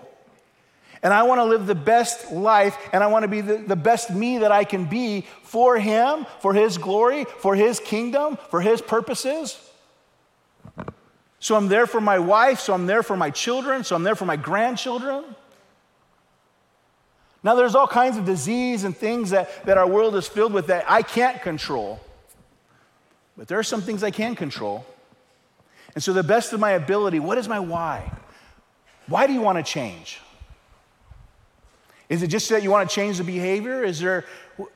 and 1.02 1.14
I 1.14 1.24
want 1.24 1.40
to 1.40 1.46
live 1.46 1.66
the 1.66 1.76
best 1.76 2.32
life, 2.32 2.78
and 2.94 3.04
I 3.04 3.08
want 3.08 3.24
to 3.24 3.28
be 3.28 3.42
the, 3.42 3.58
the 3.58 3.76
best 3.76 4.10
me 4.12 4.38
that 4.38 4.52
I 4.52 4.64
can 4.64 4.86
be 4.86 5.26
for 5.44 5.78
him, 5.78 6.26
for 6.40 6.54
his 6.54 6.78
glory, 6.78 7.26
for 7.26 7.56
his 7.56 7.80
kingdom, 7.80 8.38
for 8.50 8.62
his 8.62 8.82
purposes 8.82 9.63
so 11.44 11.58
I'm 11.58 11.68
there 11.68 11.86
for 11.86 12.00
my 12.00 12.20
wife, 12.20 12.62
so 12.62 12.74
I'm 12.74 12.86
there 12.86 13.04
for 13.04 13.18
my 13.18 13.30
children, 13.30 13.84
so 13.84 13.98
I'm 13.98 14.04
there 14.04 14.16
for 14.16 14.24
my 14.24 14.38
grandchildren. 14.38 15.26
Now, 17.44 17.56
there's 17.56 17.76
all 17.76 17.86
kinds 17.86 18.16
of 18.16 18.24
disease 18.24 18.86
and 18.86 18.96
things 18.96 19.32
that, 19.32 19.66
that 19.66 19.78
our 19.78 19.86
world 19.86 20.16
is 20.16 20.26
filled 20.26 20.54
with 20.54 20.68
that 20.68 20.90
I 20.90 21.02
can't 21.02 21.42
control. 21.42 22.00
But 23.36 23.50
there 23.50 23.60
are 23.60 23.64
some 23.64 23.82
things 23.82 24.06
I 24.06 24.12
can 24.12 24.36
control. 24.36 24.86
And 25.96 26.02
so, 26.02 26.14
the 26.14 26.24
best 26.24 26.54
of 26.54 26.62
my 26.62 26.72
ability, 26.72 27.20
what 27.20 27.38
is 27.38 27.50
my 27.50 27.60
why? 27.60 28.10
Why 29.08 29.28
do 29.28 29.34
you 29.34 29.42
want 29.42 29.58
to 29.58 29.70
change? 29.70 30.22
Is 32.08 32.24
it 32.24 32.28
just 32.28 32.48
that 32.52 32.64
you 32.64 32.72
want 32.72 32.90
to 32.90 32.96
change 32.96 33.18
the 33.18 33.26
behavior? 33.26 33.84
Is 33.84 34.00
there, 34.00 34.24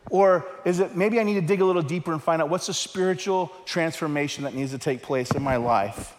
or 0.09 0.45
is 0.65 0.81
it 0.81 0.97
maybe 0.97 1.17
I 1.17 1.23
need 1.23 1.35
to 1.35 1.47
dig 1.47 1.61
a 1.61 1.65
little 1.65 1.81
deeper 1.81 2.11
and 2.11 2.21
find 2.21 2.41
out 2.41 2.49
what's 2.49 2.67
the 2.67 2.73
spiritual 2.73 3.53
transformation 3.63 4.43
that 4.43 4.53
needs 4.53 4.71
to 4.71 4.77
take 4.77 5.01
place 5.01 5.31
in 5.31 5.41
my 5.41 5.55
life? 5.55 6.13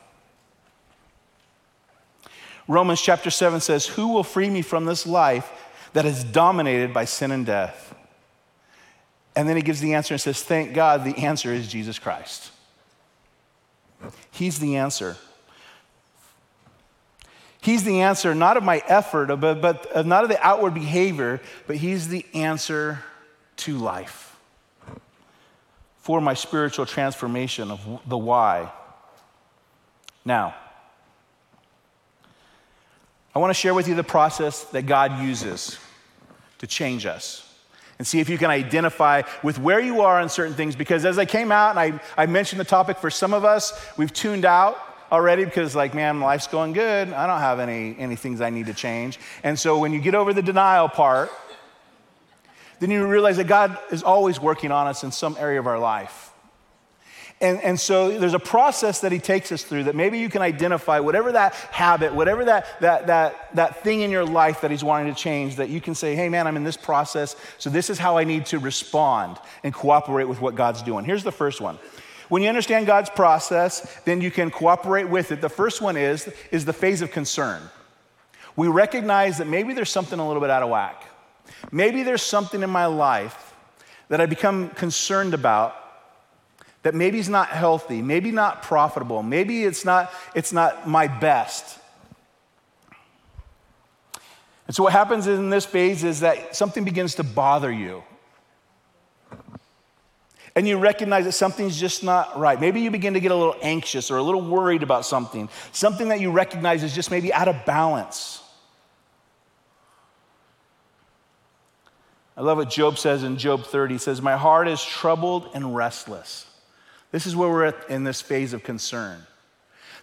Romans 2.68 3.00
chapter 3.00 3.30
7 3.30 3.60
says, 3.60 3.86
Who 3.86 4.08
will 4.08 4.22
free 4.22 4.50
me 4.50 4.62
from 4.62 4.84
this 4.84 5.06
life 5.06 5.50
that 5.94 6.04
is 6.04 6.22
dominated 6.22 6.92
by 6.92 7.06
sin 7.06 7.32
and 7.32 7.46
death? 7.46 7.94
And 9.34 9.48
then 9.48 9.56
he 9.56 9.62
gives 9.62 9.80
the 9.80 9.94
answer 9.94 10.14
and 10.14 10.20
says, 10.20 10.42
Thank 10.42 10.74
God 10.74 11.02
the 11.04 11.16
answer 11.16 11.52
is 11.52 11.66
Jesus 11.66 11.98
Christ. 11.98 12.50
He's 14.30 14.58
the 14.58 14.76
answer. 14.76 15.16
He's 17.60 17.84
the 17.84 18.02
answer, 18.02 18.34
not 18.34 18.56
of 18.56 18.62
my 18.62 18.82
effort, 18.86 19.34
but, 19.36 19.60
but 19.60 20.06
not 20.06 20.22
of 20.22 20.28
the 20.28 20.40
outward 20.46 20.74
behavior, 20.74 21.40
but 21.66 21.76
He's 21.76 22.08
the 22.08 22.24
answer 22.34 23.02
to 23.58 23.76
life 23.76 24.36
for 25.96 26.20
my 26.20 26.34
spiritual 26.34 26.86
transformation 26.86 27.70
of 27.70 28.00
the 28.06 28.16
why. 28.16 28.72
Now, 30.24 30.54
I 33.38 33.40
want 33.40 33.50
to 33.50 33.54
share 33.54 33.72
with 33.72 33.86
you 33.86 33.94
the 33.94 34.02
process 34.02 34.64
that 34.64 34.86
God 34.86 35.20
uses 35.22 35.78
to 36.58 36.66
change 36.66 37.06
us 37.06 37.48
and 37.96 38.04
see 38.04 38.18
if 38.18 38.28
you 38.28 38.36
can 38.36 38.50
identify 38.50 39.22
with 39.44 39.60
where 39.60 39.78
you 39.78 40.00
are 40.00 40.20
on 40.20 40.28
certain 40.28 40.54
things. 40.54 40.74
Because 40.74 41.04
as 41.04 41.20
I 41.20 41.24
came 41.24 41.52
out 41.52 41.70
and 41.70 41.78
I, 41.78 42.00
I 42.20 42.26
mentioned 42.26 42.58
the 42.58 42.64
topic 42.64 42.98
for 42.98 43.10
some 43.10 43.32
of 43.32 43.44
us, 43.44 43.80
we've 43.96 44.12
tuned 44.12 44.44
out 44.44 44.76
already 45.12 45.44
because 45.44 45.76
like 45.76 45.94
man 45.94 46.18
life's 46.18 46.48
going 46.48 46.72
good. 46.72 47.12
I 47.12 47.28
don't 47.28 47.38
have 47.38 47.60
any, 47.60 47.96
any 47.96 48.16
things 48.16 48.40
i 48.40 48.50
need 48.50 48.66
to 48.66 48.74
change. 48.74 49.20
And 49.44 49.56
so 49.56 49.78
when 49.78 49.92
you 49.92 50.00
get 50.00 50.16
over 50.16 50.34
the 50.34 50.42
denial 50.42 50.88
part 50.88 51.30
then 52.80 52.90
you 52.90 53.06
realize 53.06 53.36
that 53.36 53.46
god 53.46 53.78
is 53.90 54.02
always 54.02 54.40
working 54.40 54.70
on 54.70 54.86
us 54.86 55.02
in 55.04 55.10
some 55.10 55.36
area 55.38 55.58
of 55.58 55.66
our 55.66 55.78
life 55.78 56.27
and, 57.40 57.62
and 57.62 57.78
so 57.78 58.18
there's 58.18 58.34
a 58.34 58.40
process 58.40 59.00
that 59.00 59.12
he 59.12 59.20
takes 59.20 59.52
us 59.52 59.62
through 59.62 59.84
that 59.84 59.94
maybe 59.94 60.18
you 60.18 60.28
can 60.28 60.42
identify 60.42 60.98
whatever 60.98 61.32
that 61.32 61.54
habit, 61.54 62.12
whatever 62.12 62.44
that, 62.46 62.80
that, 62.80 63.06
that, 63.06 63.54
that 63.54 63.82
thing 63.84 64.00
in 64.00 64.10
your 64.10 64.24
life 64.24 64.62
that 64.62 64.72
he's 64.72 64.82
wanting 64.82 65.14
to 65.14 65.20
change, 65.20 65.56
that 65.56 65.68
you 65.68 65.80
can 65.80 65.94
say, 65.94 66.16
hey, 66.16 66.28
man, 66.28 66.48
I'm 66.48 66.56
in 66.56 66.64
this 66.64 66.76
process, 66.76 67.36
so 67.58 67.70
this 67.70 67.90
is 67.90 67.98
how 67.98 68.18
I 68.18 68.24
need 68.24 68.46
to 68.46 68.58
respond 68.58 69.38
and 69.62 69.72
cooperate 69.72 70.24
with 70.24 70.40
what 70.40 70.56
God's 70.56 70.82
doing. 70.82 71.04
Here's 71.04 71.22
the 71.22 71.32
first 71.32 71.60
one 71.60 71.78
when 72.28 72.42
you 72.42 72.48
understand 72.48 72.86
God's 72.86 73.08
process, 73.08 74.00
then 74.04 74.20
you 74.20 74.30
can 74.30 74.50
cooperate 74.50 75.08
with 75.08 75.32
it. 75.32 75.40
The 75.40 75.48
first 75.48 75.80
one 75.80 75.96
is, 75.96 76.28
is 76.50 76.66
the 76.66 76.74
phase 76.74 77.00
of 77.00 77.10
concern. 77.10 77.62
We 78.54 78.68
recognize 78.68 79.38
that 79.38 79.46
maybe 79.46 79.72
there's 79.72 79.90
something 79.90 80.18
a 80.18 80.26
little 80.26 80.42
bit 80.42 80.50
out 80.50 80.62
of 80.62 80.68
whack. 80.68 81.04
Maybe 81.72 82.02
there's 82.02 82.22
something 82.22 82.62
in 82.62 82.68
my 82.68 82.86
life 82.86 83.54
that 84.08 84.20
I 84.20 84.26
become 84.26 84.68
concerned 84.70 85.32
about 85.32 85.74
that 86.82 86.94
maybe 86.94 87.18
is 87.18 87.28
not 87.28 87.48
healthy, 87.48 88.02
maybe 88.02 88.30
not 88.30 88.62
profitable, 88.62 89.22
maybe 89.22 89.64
it's 89.64 89.84
not, 89.84 90.12
it's 90.34 90.52
not 90.52 90.88
my 90.88 91.08
best. 91.08 91.78
And 94.66 94.76
so, 94.76 94.82
what 94.82 94.92
happens 94.92 95.26
in 95.26 95.50
this 95.50 95.64
phase 95.64 96.04
is 96.04 96.20
that 96.20 96.54
something 96.54 96.84
begins 96.84 97.14
to 97.16 97.24
bother 97.24 97.72
you 97.72 98.02
and 100.58 100.66
you 100.66 100.76
recognize 100.76 101.24
that 101.24 101.32
something's 101.32 101.78
just 101.78 102.02
not 102.02 102.36
right. 102.36 102.60
Maybe 102.60 102.80
you 102.80 102.90
begin 102.90 103.14
to 103.14 103.20
get 103.20 103.30
a 103.30 103.34
little 103.36 103.54
anxious 103.62 104.10
or 104.10 104.16
a 104.16 104.22
little 104.24 104.40
worried 104.42 104.82
about 104.82 105.06
something, 105.06 105.48
something 105.70 106.08
that 106.08 106.18
you 106.18 106.32
recognize 106.32 106.82
is 106.82 106.92
just 106.92 107.12
maybe 107.12 107.32
out 107.32 107.46
of 107.46 107.64
balance. 107.64 108.42
I 112.36 112.40
love 112.40 112.58
what 112.58 112.70
Job 112.70 112.98
says 112.98 113.22
in 113.22 113.38
Job 113.38 113.66
30. 113.66 113.94
He 113.94 113.98
says, 113.98 114.20
My 114.20 114.36
heart 114.36 114.66
is 114.66 114.82
troubled 114.82 115.48
and 115.54 115.76
restless. 115.76 116.47
This 117.10 117.26
is 117.26 117.34
where 117.34 117.48
we're 117.48 117.66
at 117.66 117.90
in 117.90 118.04
this 118.04 118.20
phase 118.20 118.52
of 118.52 118.62
concern. 118.62 119.22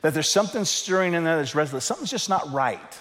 That 0.01 0.13
there's 0.13 0.29
something 0.29 0.65
stirring 0.65 1.13
in 1.13 1.23
there 1.23 1.37
that's 1.37 1.55
restless. 1.55 1.85
Something's 1.85 2.11
just 2.11 2.29
not 2.29 2.51
right 2.51 2.99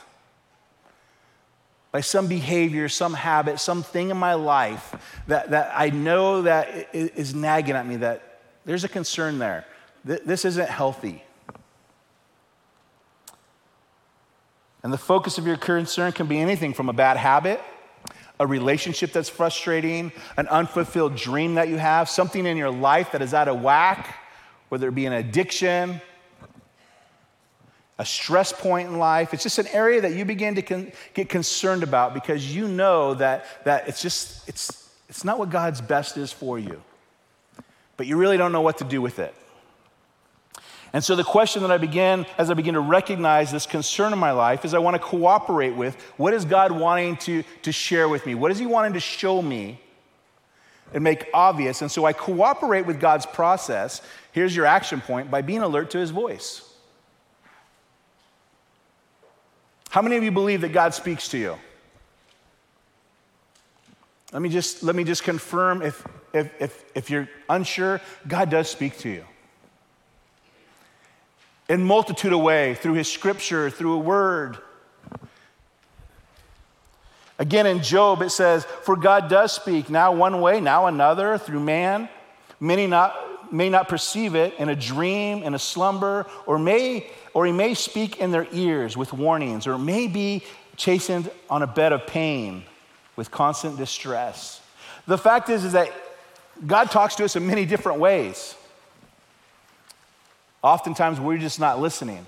by 1.93 2.01
some 2.01 2.27
behavior, 2.27 2.89
some 2.89 3.15
habit, 3.15 3.61
something 3.61 4.11
in 4.11 4.17
my 4.17 4.35
life 4.35 4.95
that, 5.29 5.51
that 5.51 5.73
I 5.77 5.91
know 5.91 6.43
that 6.43 6.89
is 6.93 7.35
nagging 7.35 7.77
at 7.77 7.87
me, 7.87 7.97
that 7.97 8.41
there's 8.65 8.83
a 8.83 8.89
concern 8.89 9.39
there. 9.39 9.65
This 10.05 10.45
isn't 10.45 10.69
healthy. 10.69 11.23
And 14.83 14.93
the 14.93 14.99
focus 14.99 15.39
of 15.39 15.47
your 15.47 15.57
concern 15.57 16.13
can 16.13 16.27
be 16.27 16.39
anything 16.41 16.75
from 16.75 16.89
a 16.89 16.93
bad 16.93 17.17
habit, 17.17 17.63
a 18.45 18.47
relationship 18.47 19.11
that's 19.11 19.31
frustrating, 19.31 20.13
an 20.37 20.47
unfulfilled 20.49 21.17
dream 21.17 21.55
that 21.55 21.69
you 21.69 21.79
have, 21.79 22.11
something 22.11 22.45
in 22.45 22.59
your 22.59 22.71
life 22.71 23.13
that 23.13 23.23
is 23.23 23.33
out 23.33 23.49
of 23.49 23.63
whack, 23.63 24.19
whether 24.69 24.89
it 24.89 24.95
be 24.95 25.07
an 25.07 25.15
addiction, 25.15 25.99
a 27.99 28.05
stress 28.05 28.53
point 28.53 28.91
in 28.91 28.99
life. 28.99 29.33
It's 29.33 29.43
just 29.43 29.59
an 29.59 29.67
area 29.69 30.03
that 30.03 30.13
you 30.13 30.27
begin 30.27 30.57
to 30.57 30.63
con- 30.63 30.93
get 31.15 31.31
concerned 31.31 31.83
about 31.83 32.13
because 32.13 32.55
you 32.55 32.69
know 32.69 33.15
that, 33.15 33.47
that 33.65 33.89
it's 33.89 34.03
just, 34.03 34.47
it's, 34.47 34.91
it's 35.09 35.25
not 35.25 35.39
what 35.39 35.49
God's 35.49 35.81
best 35.81 36.19
is 36.19 36.31
for 36.31 36.59
you. 36.59 36.83
But 37.97 38.07
you 38.07 38.19
really 38.19 38.37
don't 38.37 38.53
know 38.53 38.61
what 38.61 38.77
to 38.79 38.85
do 38.85 39.01
with 39.01 39.21
it. 39.21 39.35
And 40.95 41.03
so 41.03 41.17
the 41.17 41.25
question 41.25 41.63
that 41.63 41.73
I 41.73 41.79
began, 41.79 42.25
as 42.39 42.53
I 42.53 42.55
begin 42.55 42.75
to 42.75 42.81
recognize 42.81 43.51
this 43.51 43.67
concern 43.67 44.13
in 44.13 44.19
my 44.21 44.31
life, 44.31 44.65
is 44.65 44.75
I 44.75 44.79
want 44.79 44.95
to 44.95 45.03
cooperate 45.03 45.75
with 45.75 46.01
what 46.17 46.33
is 46.33 46.45
God 46.45 46.71
wanting 46.71 47.17
to, 47.17 47.43
to 47.63 47.73
share 47.73 48.09
with 48.09 48.25
me? 48.27 48.37
What 48.37 48.53
is 48.53 48.61
He 48.61 48.67
wanting 48.67 48.93
to 48.93 49.01
show 49.01 49.43
me 49.43 49.81
and 50.93 51.03
make 51.03 51.29
obvious? 51.35 51.83
And 51.83 51.91
so 51.91 52.05
I 52.05 52.13
cooperate 52.13 52.87
with 52.87 53.01
God's 53.01 53.27
process. 53.27 54.03
Here's 54.31 54.55
your 54.55 54.67
action 54.67 55.01
point 55.01 55.33
by 55.33 55.43
being 55.43 55.63
alert 55.63 55.91
to 55.91 55.99
His 55.99 56.13
voice. 56.13 56.73
How 59.91 60.01
many 60.01 60.15
of 60.17 60.23
you 60.23 60.31
believe 60.31 60.61
that 60.61 60.73
God 60.73 60.95
speaks 60.95 61.27
to 61.31 61.39
you? 61.39 61.57
Let 64.33 64.43
me 64.43 64.49
just, 64.49 64.85
let 64.85 64.95
me 64.95 65.03
just 65.03 65.25
confirm 65.25 65.83
if, 65.83 66.07
if, 66.33 66.53
if, 66.61 66.85
if 66.95 67.11
you're 67.11 67.29
unsure, 67.49 68.01
God 68.29 68.49
does 68.49 68.69
speak 68.69 68.97
to 68.99 69.09
you. 69.09 69.25
In 71.68 71.83
multitude 71.85 72.33
of 72.33 72.40
through 72.78 72.94
his 72.94 73.11
scripture, 73.11 73.71
through 73.71 73.94
a 73.94 73.99
word. 73.99 74.59
Again, 77.38 77.66
in 77.66 77.83
Job, 77.83 78.23
it 78.23 78.30
says, 78.30 78.64
For 78.64 78.97
God 78.97 79.28
does 79.28 79.52
speak, 79.52 79.90
now 79.90 80.12
one 80.12 80.40
way, 80.40 80.61
now 80.61 80.87
another, 80.87 81.38
through 81.38 81.61
man. 81.61 82.09
Many 82.61 82.87
not, 82.87 83.52
may 83.52 83.68
not 83.68 83.88
perceive 83.88 84.35
it 84.35 84.54
in 84.59 84.68
a 84.68 84.76
dream, 84.76 85.42
in 85.42 85.54
a 85.54 85.59
slumber, 85.59 86.26
or 86.47 86.59
may 86.59 87.06
or 87.35 87.44
he 87.44 87.52
may 87.52 87.75
speak 87.75 88.18
in 88.18 88.30
their 88.30 88.47
ears 88.52 88.97
with 88.97 89.12
warnings, 89.12 89.66
or 89.66 89.76
may 89.76 90.06
be 90.06 90.44
chastened 90.76 91.30
on 91.50 91.62
a 91.62 91.66
bed 91.66 91.92
of 91.92 92.06
pain 92.06 92.62
with 93.16 93.30
constant 93.30 93.76
distress. 93.76 94.61
The 95.06 95.18
fact 95.18 95.50
is, 95.50 95.64
is 95.64 95.73
that 95.73 95.92
God 96.66 96.90
talks 96.90 97.16
to 97.16 97.25
us 97.25 97.35
in 97.35 97.47
many 97.47 97.66
different 97.66 97.99
ways. 97.99 98.54
Oftentimes, 100.64 101.21
we're 101.21 101.37
just 101.37 101.61
not 101.61 101.78
listening. 101.78 102.26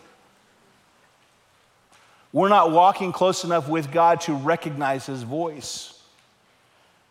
We're 2.34 2.50
not 2.50 2.70
walking 2.70 3.10
close 3.10 3.44
enough 3.44 3.66
with 3.66 3.90
God 3.90 4.20
to 4.22 4.34
recognize 4.34 5.06
His 5.06 5.22
voice 5.22 5.98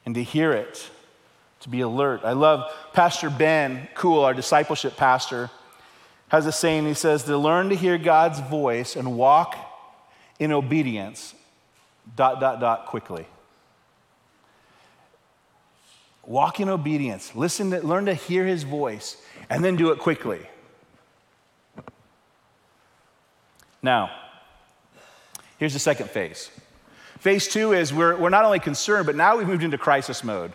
and 0.06 0.14
to 0.14 0.22
hear 0.22 0.52
it, 0.52 0.88
to 1.62 1.70
be 1.70 1.82
alert. 1.82 2.22
I 2.24 2.34
love 2.34 2.72
Pastor 2.94 3.32
Ben 3.32 3.88
Cool, 3.96 4.24
our 4.24 4.36
discipleship 4.36 4.98
pastor 4.98 5.50
has 6.28 6.46
a 6.46 6.52
saying, 6.52 6.86
he 6.86 6.94
says, 6.94 7.24
to 7.24 7.38
learn 7.38 7.70
to 7.70 7.76
hear 7.76 7.98
God's 7.98 8.40
voice 8.40 8.96
and 8.96 9.18
walk 9.18 9.58
in 10.38 10.52
obedience, 10.52 11.34
dot, 12.16 12.40
dot, 12.40 12.60
dot, 12.60 12.86
quickly. 12.86 13.26
Walk 16.24 16.60
in 16.60 16.70
obedience. 16.70 17.36
Listen 17.36 17.72
to, 17.72 17.80
learn 17.86 18.06
to 18.06 18.14
hear 18.14 18.46
his 18.46 18.62
voice 18.62 19.18
and 19.50 19.64
then 19.64 19.76
do 19.76 19.90
it 19.90 19.98
quickly. 19.98 20.42
Now, 23.86 24.10
here's 25.60 25.74
the 25.74 25.80
second 25.80 26.10
phase. 26.10 26.50
Phase 27.20 27.48
two 27.48 27.72
is 27.72 27.94
we're, 27.94 28.18
we're 28.18 28.30
not 28.30 28.44
only 28.44 28.60
concerned, 28.60 29.06
but 29.06 29.16
now 29.16 29.38
we've 29.38 29.48
moved 29.48 29.64
into 29.64 29.78
crisis 29.78 30.24
mode. 30.24 30.52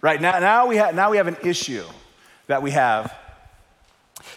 Right 0.00 0.20
now, 0.20 0.38
now, 0.38 0.66
we, 0.66 0.76
ha- 0.76 0.92
now 0.92 1.10
we 1.10 1.16
have 1.16 1.26
an 1.26 1.36
issue 1.42 1.84
that 2.46 2.62
we 2.62 2.70
have 2.70 3.12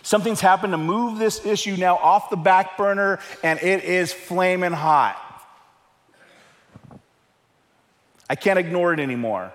Something's 0.03 0.41
happened 0.41 0.74
to 0.74 0.77
move 0.77 1.20
this 1.20 1.46
issue 1.46 1.75
now 1.77 1.96
off 1.98 2.30
the 2.30 2.36
back 2.36 2.77
burner, 2.77 3.20
and 3.44 3.60
it 3.62 3.84
is 3.84 4.12
flaming 4.12 4.72
hot. 4.72 5.18
I 8.30 8.36
can't 8.36 8.58
ignore 8.58 8.94
it 8.94 9.00
anymore. 9.00 9.51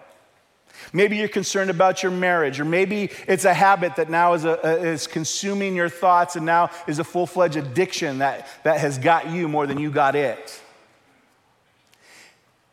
Maybe 0.92 1.16
you're 1.16 1.28
concerned 1.28 1.70
about 1.70 2.02
your 2.02 2.12
marriage, 2.12 2.60
or 2.60 2.64
maybe 2.64 3.10
it's 3.26 3.44
a 3.44 3.54
habit 3.54 3.96
that 3.96 4.08
now 4.08 4.34
is, 4.34 4.44
a, 4.44 4.82
is 4.82 5.06
consuming 5.06 5.74
your 5.74 5.88
thoughts 5.88 6.36
and 6.36 6.46
now 6.46 6.70
is 6.86 6.98
a 6.98 7.04
full 7.04 7.26
fledged 7.26 7.56
addiction 7.56 8.18
that, 8.18 8.48
that 8.64 8.80
has 8.80 8.98
got 8.98 9.30
you 9.30 9.48
more 9.48 9.66
than 9.66 9.78
you 9.78 9.90
got 9.90 10.14
it. 10.14 10.60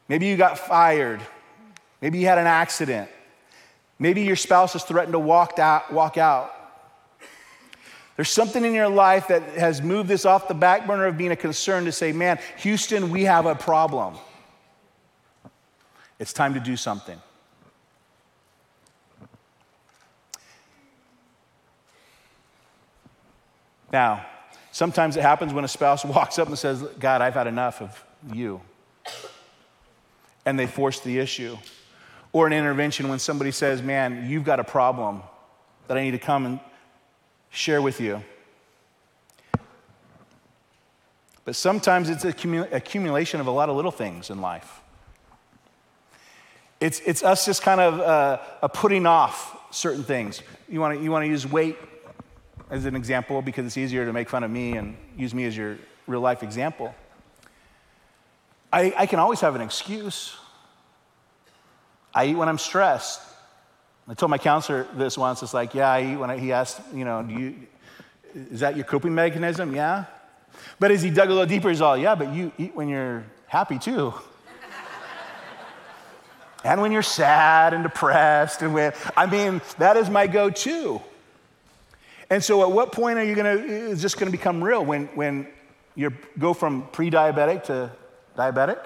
Maybe 0.07 0.27
you 0.27 0.37
got 0.37 0.59
fired. 0.59 1.21
Maybe 2.01 2.19
you 2.19 2.27
had 2.27 2.37
an 2.37 2.47
accident. 2.47 3.09
Maybe 3.99 4.23
your 4.23 4.35
spouse 4.35 4.73
has 4.73 4.83
threatened 4.83 5.13
to 5.13 5.19
walk 5.19 5.59
out. 5.59 5.91
Walk 5.93 6.17
out. 6.17 6.53
There's 8.15 8.29
something 8.29 8.63
in 8.63 8.73
your 8.73 8.89
life 8.89 9.29
that 9.29 9.41
has 9.57 9.81
moved 9.81 10.07
this 10.07 10.25
off 10.25 10.47
the 10.47 10.53
back 10.53 10.85
burner 10.85 11.07
of 11.07 11.17
being 11.17 11.31
a 11.31 11.35
concern 11.35 11.85
to 11.85 11.91
say, 11.91 12.11
man, 12.11 12.37
Houston, 12.57 13.09
we 13.09 13.23
have 13.23 13.45
a 13.45 13.55
problem. 13.55 14.15
It's 16.19 16.31
time 16.31 16.53
to 16.53 16.59
do 16.59 16.77
something. 16.77 17.19
Now, 23.93 24.25
sometimes 24.71 25.15
it 25.15 25.21
happens 25.21 25.53
when 25.53 25.63
a 25.63 25.67
spouse 25.67 26.03
walks 26.05 26.39
up 26.39 26.49
and 26.49 26.57
says, 26.57 26.81
God, 26.99 27.21
I've 27.21 27.35
had 27.35 27.47
enough 27.47 27.81
of 27.81 28.03
you. 28.33 28.59
And 30.45 30.59
they 30.59 30.67
force 30.67 30.99
the 30.99 31.19
issue. 31.19 31.55
Or 32.33 32.47
an 32.47 32.53
intervention 32.53 33.07
when 33.07 33.19
somebody 33.19 33.51
says, 33.51 33.81
Man, 33.83 34.27
you've 34.27 34.43
got 34.43 34.59
a 34.59 34.63
problem 34.63 35.21
that 35.87 35.97
I 35.97 36.01
need 36.01 36.11
to 36.11 36.19
come 36.19 36.45
and 36.45 36.59
share 37.51 37.81
with 37.81 38.01
you. 38.01 38.23
But 41.45 41.55
sometimes 41.55 42.09
it's 42.09 42.25
accumulation 42.25 43.39
of 43.39 43.47
a 43.47 43.51
lot 43.51 43.69
of 43.69 43.75
little 43.75 43.91
things 43.91 44.29
in 44.29 44.41
life. 44.41 44.81
It's, 46.79 46.99
it's 47.01 47.21
us 47.21 47.45
just 47.45 47.61
kind 47.61 47.79
of 47.79 47.99
uh, 47.99 48.67
putting 48.69 49.05
off 49.05 49.57
certain 49.71 50.03
things. 50.03 50.41
You 50.67 50.79
want 50.79 50.97
to 50.97 51.03
you 51.03 51.11
wanna 51.11 51.27
use 51.27 51.45
weight 51.45 51.77
as 52.73 52.85
an 52.85 52.95
example 52.95 53.43
because 53.43 53.67
it's 53.67 53.77
easier 53.77 54.03
to 54.03 54.11
make 54.11 54.27
fun 54.27 54.43
of 54.43 54.49
me 54.49 54.77
and 54.77 54.97
use 55.15 55.31
me 55.31 55.45
as 55.45 55.55
your 55.55 55.77
real 56.07 56.21
life 56.21 56.41
example. 56.41 56.93
I, 58.71 58.91
I 58.97 59.05
can 59.05 59.19
always 59.19 59.41
have 59.41 59.53
an 59.53 59.61
excuse. 59.61 60.35
I 62.15 62.25
eat 62.25 62.33
when 62.33 62.49
I'm 62.49 62.57
stressed. 62.57 63.21
I 64.07 64.15
told 64.15 64.31
my 64.31 64.39
counselor 64.39 64.87
this 64.95 65.19
once. 65.19 65.43
It's 65.43 65.53
like, 65.53 65.75
yeah, 65.75 65.87
I 65.87 66.13
eat 66.13 66.15
when 66.15 66.31
I, 66.31 66.39
he 66.39 66.51
asked, 66.51 66.81
you 66.91 67.05
know, 67.05 67.21
do 67.21 67.33
you, 67.35 67.55
is 68.33 68.61
that 68.61 68.75
your 68.75 68.85
coping 68.85 69.13
mechanism? 69.13 69.75
Yeah. 69.75 70.05
But 70.79 70.89
as 70.89 71.03
he 71.03 71.11
dug 71.11 71.29
a 71.29 71.31
little 71.31 71.45
deeper, 71.45 71.69
he's 71.69 71.79
all, 71.79 71.95
yeah, 71.95 72.15
but 72.15 72.33
you 72.33 72.51
eat 72.57 72.75
when 72.75 72.89
you're 72.89 73.23
happy 73.45 73.77
too. 73.77 74.15
and 76.63 76.81
when 76.81 76.91
you're 76.91 77.03
sad 77.03 77.75
and 77.75 77.83
depressed. 77.83 78.63
And 78.63 78.73
when, 78.73 78.93
I 79.15 79.27
mean, 79.27 79.61
that 79.77 79.95
is 79.95 80.09
my 80.09 80.25
go 80.25 80.49
to. 80.49 81.01
And 82.33 82.43
so 82.43 82.63
at 82.63 82.71
what 82.71 82.91
point 82.91 83.19
are 83.19 83.23
you 83.23 83.35
going 83.35 83.59
to, 83.59 83.63
is 83.63 84.01
this 84.01 84.15
going 84.15 84.25
to 84.25 84.35
become 84.35 84.63
real? 84.63 84.83
When, 84.83 85.05
when 85.13 85.45
you 85.93 86.11
go 86.39 86.55
from 86.55 86.87
pre 86.91 87.11
diabetic 87.11 87.65
to 87.65 87.91
diabetic? 88.35 88.83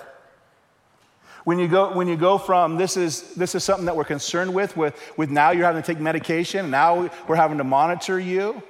When 1.45 1.57
you 1.57 1.69
go, 1.69 1.93
when 1.95 2.09
you 2.09 2.17
go 2.17 2.37
from 2.37 2.75
this 2.75 2.97
is, 2.97 3.35
this 3.35 3.55
is 3.55 3.63
something 3.63 3.85
that 3.85 3.95
we're 3.95 4.03
concerned 4.03 4.53
with, 4.53 4.75
with, 4.75 5.01
with 5.15 5.29
now 5.29 5.51
you're 5.51 5.63
having 5.63 5.81
to 5.81 5.87
take 5.87 6.01
medication, 6.01 6.69
now 6.69 7.09
we're 7.25 7.37
having 7.37 7.57
to 7.59 7.63
monitor 7.63 8.19
you. 8.19 8.61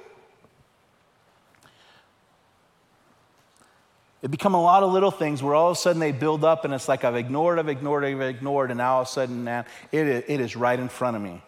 It 4.22 4.30
become 4.30 4.54
a 4.54 4.62
lot 4.62 4.84
of 4.84 4.92
little 4.92 5.10
things 5.10 5.42
where 5.42 5.56
all 5.56 5.72
of 5.72 5.76
a 5.76 5.80
sudden 5.80 5.98
they 5.98 6.12
build 6.12 6.44
up 6.44 6.64
and 6.64 6.72
it's 6.72 6.86
like 6.86 7.02
I've 7.02 7.16
ignored, 7.16 7.58
I've 7.58 7.68
ignored, 7.68 8.04
I've 8.04 8.20
ignored, 8.20 8.70
and 8.70 8.78
now 8.78 8.94
all 8.94 9.02
of 9.02 9.08
a 9.08 9.10
sudden, 9.10 9.42
man, 9.42 9.64
it 9.90 10.06
is, 10.06 10.24
it 10.28 10.40
is 10.40 10.54
right 10.54 10.78
in 10.78 10.88
front 10.88 11.16
of 11.16 11.22
me. 11.22 11.42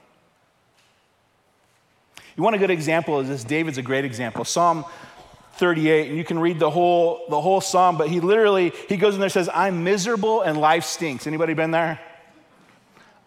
You 2.41 2.45
want 2.45 2.57
a 2.57 2.59
good 2.59 2.71
example 2.71 3.21
of 3.21 3.29
this? 3.29 3.45
David's 3.45 3.77
a 3.77 3.83
great 3.83 4.07
example. 4.07 4.47
Psalm 4.47 4.87
38, 5.57 6.09
and 6.09 6.17
you 6.17 6.25
can 6.25 6.39
read 6.39 6.59
the 6.59 6.71
whole, 6.71 7.27
the 7.29 7.39
whole 7.39 7.61
psalm, 7.61 7.99
but 7.99 8.09
he 8.09 8.19
literally, 8.19 8.73
he 8.89 8.97
goes 8.97 9.13
in 9.13 9.21
there 9.21 9.27
and 9.27 9.33
says, 9.33 9.51
I'm 9.53 9.85
miserable 9.85 10.41
and 10.41 10.59
life 10.59 10.85
stinks. 10.85 11.27
Anybody 11.27 11.53
been 11.53 11.71
there? 11.71 12.01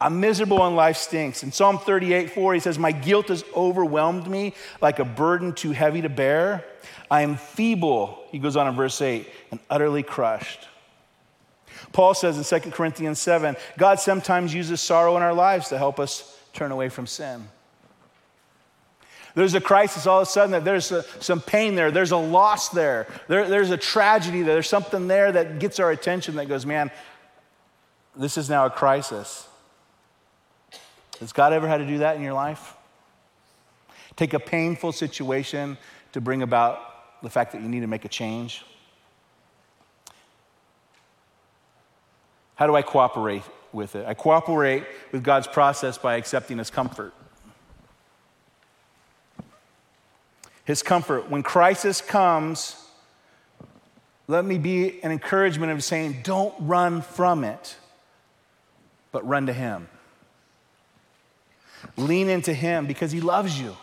I'm 0.01 0.19
miserable 0.19 0.65
and 0.65 0.75
life 0.75 0.97
stinks. 0.97 1.43
In 1.43 1.51
Psalm 1.51 1.77
38, 1.77 2.31
4, 2.31 2.55
he 2.55 2.59
says, 2.59 2.79
My 2.79 2.91
guilt 2.91 3.27
has 3.27 3.43
overwhelmed 3.55 4.27
me 4.27 4.55
like 4.81 4.97
a 4.97 5.05
burden 5.05 5.53
too 5.53 5.73
heavy 5.73 6.01
to 6.01 6.09
bear. 6.09 6.65
I 7.11 7.21
am 7.21 7.35
feeble, 7.35 8.19
he 8.31 8.39
goes 8.39 8.55
on 8.55 8.65
in 8.65 8.73
verse 8.73 8.99
8, 8.99 9.29
and 9.51 9.59
utterly 9.69 10.01
crushed. 10.01 10.67
Paul 11.91 12.15
says 12.15 12.51
in 12.51 12.61
2 12.61 12.71
Corinthians 12.71 13.19
7, 13.19 13.57
God 13.77 13.99
sometimes 13.99 14.55
uses 14.55 14.81
sorrow 14.81 15.15
in 15.17 15.21
our 15.21 15.35
lives 15.35 15.69
to 15.69 15.77
help 15.77 15.99
us 15.99 16.35
turn 16.51 16.71
away 16.71 16.89
from 16.89 17.05
sin. 17.05 17.47
There's 19.35 19.55
a 19.55 19.61
crisis 19.61 20.05
all 20.05 20.21
of 20.21 20.27
a 20.27 20.29
sudden 20.29 20.51
that 20.51 20.63
there's 20.63 20.91
a, 20.91 21.03
some 21.21 21.41
pain 21.41 21.75
there, 21.75 21.89
there's 21.91 22.11
a 22.11 22.17
loss 22.17 22.69
there. 22.69 23.07
there, 23.27 23.49
there's 23.49 23.71
a 23.71 23.77
tragedy 23.77 24.43
there, 24.43 24.53
there's 24.53 24.69
something 24.69 25.07
there 25.07 25.31
that 25.31 25.59
gets 25.59 25.79
our 25.79 25.91
attention 25.91 26.35
that 26.35 26.47
goes, 26.47 26.65
man, 26.65 26.91
this 28.15 28.37
is 28.37 28.49
now 28.49 28.65
a 28.65 28.69
crisis. 28.69 29.47
Has 31.19 31.33
God 31.33 31.53
ever 31.53 31.67
had 31.67 31.77
to 31.77 31.87
do 31.87 31.99
that 31.99 32.15
in 32.15 32.21
your 32.21 32.33
life? 32.33 32.75
Take 34.15 34.33
a 34.33 34.39
painful 34.39 34.91
situation 34.91 35.77
to 36.11 36.21
bring 36.21 36.43
about 36.43 36.93
the 37.23 37.29
fact 37.29 37.53
that 37.53 37.61
you 37.61 37.69
need 37.69 37.79
to 37.79 37.87
make 37.87 38.05
a 38.05 38.09
change? 38.09 38.63
How 42.55 42.67
do 42.67 42.75
I 42.75 42.83
cooperate 42.83 43.43
with 43.71 43.95
it? 43.95 44.05
I 44.05 44.13
cooperate 44.13 44.83
with 45.11 45.23
God's 45.23 45.47
process 45.47 45.97
by 45.97 46.15
accepting 46.15 46.59
His 46.59 46.69
comfort. 46.69 47.13
His 50.65 50.83
comfort. 50.83 51.29
When 51.29 51.43
crisis 51.43 52.01
comes, 52.01 52.75
let 54.27 54.45
me 54.45 54.57
be 54.57 55.01
an 55.03 55.11
encouragement 55.11 55.71
of 55.71 55.83
saying, 55.83 56.21
don't 56.23 56.53
run 56.59 57.01
from 57.01 57.43
it, 57.43 57.75
but 59.11 59.27
run 59.27 59.47
to 59.47 59.53
him. 59.53 59.89
Lean 61.97 62.29
into 62.29 62.53
him 62.53 62.85
because 62.85 63.11
he 63.11 63.19
loves 63.19 63.59
you. 63.59 63.75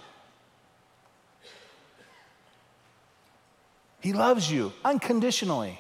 He 4.01 4.14
loves 4.14 4.51
you 4.51 4.73
unconditionally. 4.83 5.79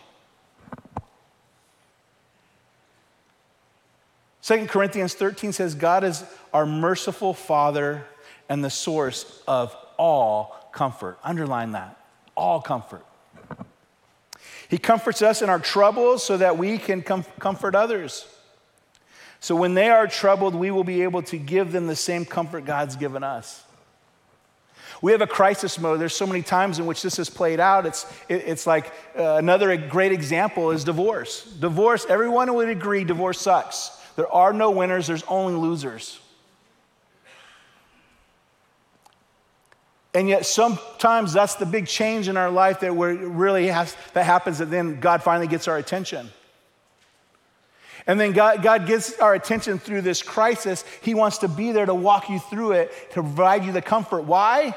2 4.42 4.66
Corinthians 4.66 5.14
13 5.14 5.52
says, 5.52 5.74
God 5.74 6.04
is 6.04 6.24
our 6.52 6.66
merciful 6.66 7.32
Father 7.32 8.04
and 8.48 8.62
the 8.62 8.68
source 8.68 9.42
of 9.46 9.74
all 9.96 10.59
comfort. 10.72 11.18
Underline 11.22 11.72
that 11.72 12.00
all 12.40 12.60
comfort. 12.60 13.04
He 14.68 14.78
comforts 14.78 15.20
us 15.20 15.42
in 15.42 15.50
our 15.50 15.58
troubles 15.58 16.24
so 16.24 16.36
that 16.38 16.56
we 16.56 16.78
can 16.78 17.02
com- 17.02 17.24
comfort 17.38 17.74
others. 17.74 18.26
So 19.40 19.54
when 19.56 19.74
they 19.74 19.90
are 19.90 20.06
troubled, 20.06 20.54
we 20.54 20.70
will 20.70 20.84
be 20.84 21.02
able 21.02 21.22
to 21.24 21.36
give 21.36 21.72
them 21.72 21.86
the 21.86 21.96
same 21.96 22.24
comfort 22.24 22.64
God's 22.64 22.96
given 22.96 23.22
us. 23.22 23.62
We 25.02 25.12
have 25.12 25.22
a 25.22 25.26
crisis 25.26 25.78
mode. 25.78 26.00
There's 26.00 26.14
so 26.14 26.26
many 26.26 26.42
times 26.42 26.78
in 26.78 26.86
which 26.86 27.02
this 27.02 27.16
has 27.16 27.30
played 27.30 27.58
out. 27.58 27.86
It's, 27.86 28.04
it, 28.28 28.42
it's 28.46 28.66
like 28.66 28.92
uh, 29.18 29.36
another 29.36 29.76
great 29.76 30.12
example 30.12 30.70
is 30.70 30.84
divorce. 30.84 31.44
Divorce, 31.44 32.06
everyone 32.08 32.52
would 32.54 32.68
agree 32.68 33.04
divorce 33.04 33.40
sucks. 33.40 33.90
There 34.16 34.30
are 34.30 34.52
no 34.52 34.70
winners, 34.70 35.06
there's 35.06 35.24
only 35.24 35.54
losers. 35.54 36.20
And 40.12 40.28
yet, 40.28 40.44
sometimes 40.44 41.32
that's 41.32 41.54
the 41.54 41.66
big 41.66 41.86
change 41.86 42.28
in 42.28 42.36
our 42.36 42.50
life 42.50 42.80
that 42.80 42.94
we're 42.96 43.14
really 43.14 43.68
has, 43.68 43.96
that 44.12 44.24
happens, 44.24 44.58
that 44.58 44.70
then 44.70 44.98
God 44.98 45.22
finally 45.22 45.46
gets 45.46 45.68
our 45.68 45.78
attention. 45.78 46.30
And 48.06 48.18
then 48.18 48.32
God, 48.32 48.62
God 48.62 48.86
gets 48.86 49.18
our 49.20 49.34
attention 49.34 49.78
through 49.78 50.00
this 50.00 50.20
crisis. 50.20 50.84
He 51.00 51.14
wants 51.14 51.38
to 51.38 51.48
be 51.48 51.70
there 51.70 51.86
to 51.86 51.94
walk 51.94 52.28
you 52.28 52.40
through 52.40 52.72
it, 52.72 52.92
to 53.10 53.22
provide 53.22 53.64
you 53.64 53.70
the 53.70 53.82
comfort. 53.82 54.22
Why? 54.22 54.74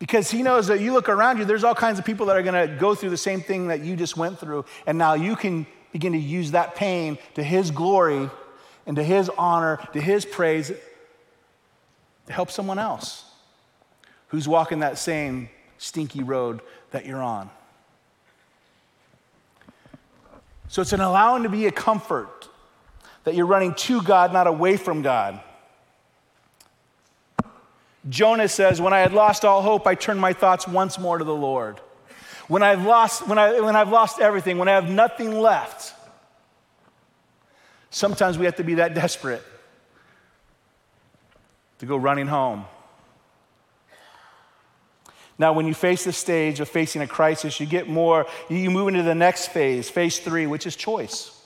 Because 0.00 0.28
He 0.28 0.42
knows 0.42 0.66
that 0.66 0.80
you 0.80 0.92
look 0.92 1.08
around 1.08 1.38
you, 1.38 1.44
there's 1.44 1.62
all 1.62 1.74
kinds 1.76 2.00
of 2.00 2.04
people 2.04 2.26
that 2.26 2.36
are 2.36 2.42
going 2.42 2.68
to 2.68 2.74
go 2.74 2.96
through 2.96 3.10
the 3.10 3.16
same 3.16 3.40
thing 3.40 3.68
that 3.68 3.82
you 3.82 3.94
just 3.94 4.16
went 4.16 4.40
through. 4.40 4.64
And 4.84 4.98
now 4.98 5.14
you 5.14 5.36
can 5.36 5.64
begin 5.92 6.12
to 6.12 6.18
use 6.18 6.50
that 6.52 6.74
pain 6.74 7.18
to 7.34 7.42
His 7.42 7.70
glory 7.70 8.28
and 8.84 8.96
to 8.96 9.04
His 9.04 9.28
honor, 9.38 9.78
to 9.92 10.00
His 10.00 10.24
praise, 10.24 10.72
to 12.26 12.32
help 12.32 12.50
someone 12.50 12.80
else 12.80 13.31
who's 14.32 14.48
walking 14.48 14.80
that 14.80 14.96
same 14.96 15.50
stinky 15.76 16.22
road 16.22 16.62
that 16.90 17.04
you're 17.04 17.22
on. 17.22 17.50
So 20.68 20.80
it's 20.80 20.94
an 20.94 21.02
allowing 21.02 21.42
to 21.42 21.50
be 21.50 21.66
a 21.66 21.70
comfort 21.70 22.48
that 23.24 23.34
you're 23.34 23.46
running 23.46 23.74
to 23.74 24.00
God, 24.00 24.32
not 24.32 24.46
away 24.46 24.78
from 24.78 25.02
God. 25.02 25.38
Jonah 28.08 28.48
says, 28.48 28.80
When 28.80 28.94
I 28.94 29.00
had 29.00 29.12
lost 29.12 29.44
all 29.44 29.60
hope, 29.60 29.86
I 29.86 29.94
turned 29.94 30.18
my 30.18 30.32
thoughts 30.32 30.66
once 30.66 30.98
more 30.98 31.18
to 31.18 31.24
the 31.24 31.34
Lord. 31.34 31.78
When 32.48 32.62
I've 32.62 32.86
lost, 32.86 33.28
when, 33.28 33.38
I, 33.38 33.60
when 33.60 33.76
I've 33.76 33.90
lost 33.90 34.18
everything, 34.18 34.56
when 34.56 34.66
I 34.66 34.72
have 34.72 34.88
nothing 34.88 35.38
left, 35.38 35.94
sometimes 37.90 38.38
we 38.38 38.46
have 38.46 38.56
to 38.56 38.64
be 38.64 38.74
that 38.74 38.94
desperate 38.94 39.42
to 41.80 41.86
go 41.86 41.98
running 41.98 42.28
home. 42.28 42.64
Now, 45.42 45.52
when 45.52 45.66
you 45.66 45.74
face 45.74 46.04
the 46.04 46.12
stage 46.12 46.60
of 46.60 46.68
facing 46.68 47.02
a 47.02 47.06
crisis, 47.08 47.58
you 47.58 47.66
get 47.66 47.88
more, 47.88 48.28
you 48.48 48.70
move 48.70 48.86
into 48.86 49.02
the 49.02 49.16
next 49.16 49.48
phase, 49.48 49.90
phase 49.90 50.20
three, 50.20 50.46
which 50.46 50.68
is 50.68 50.76
choice. 50.76 51.36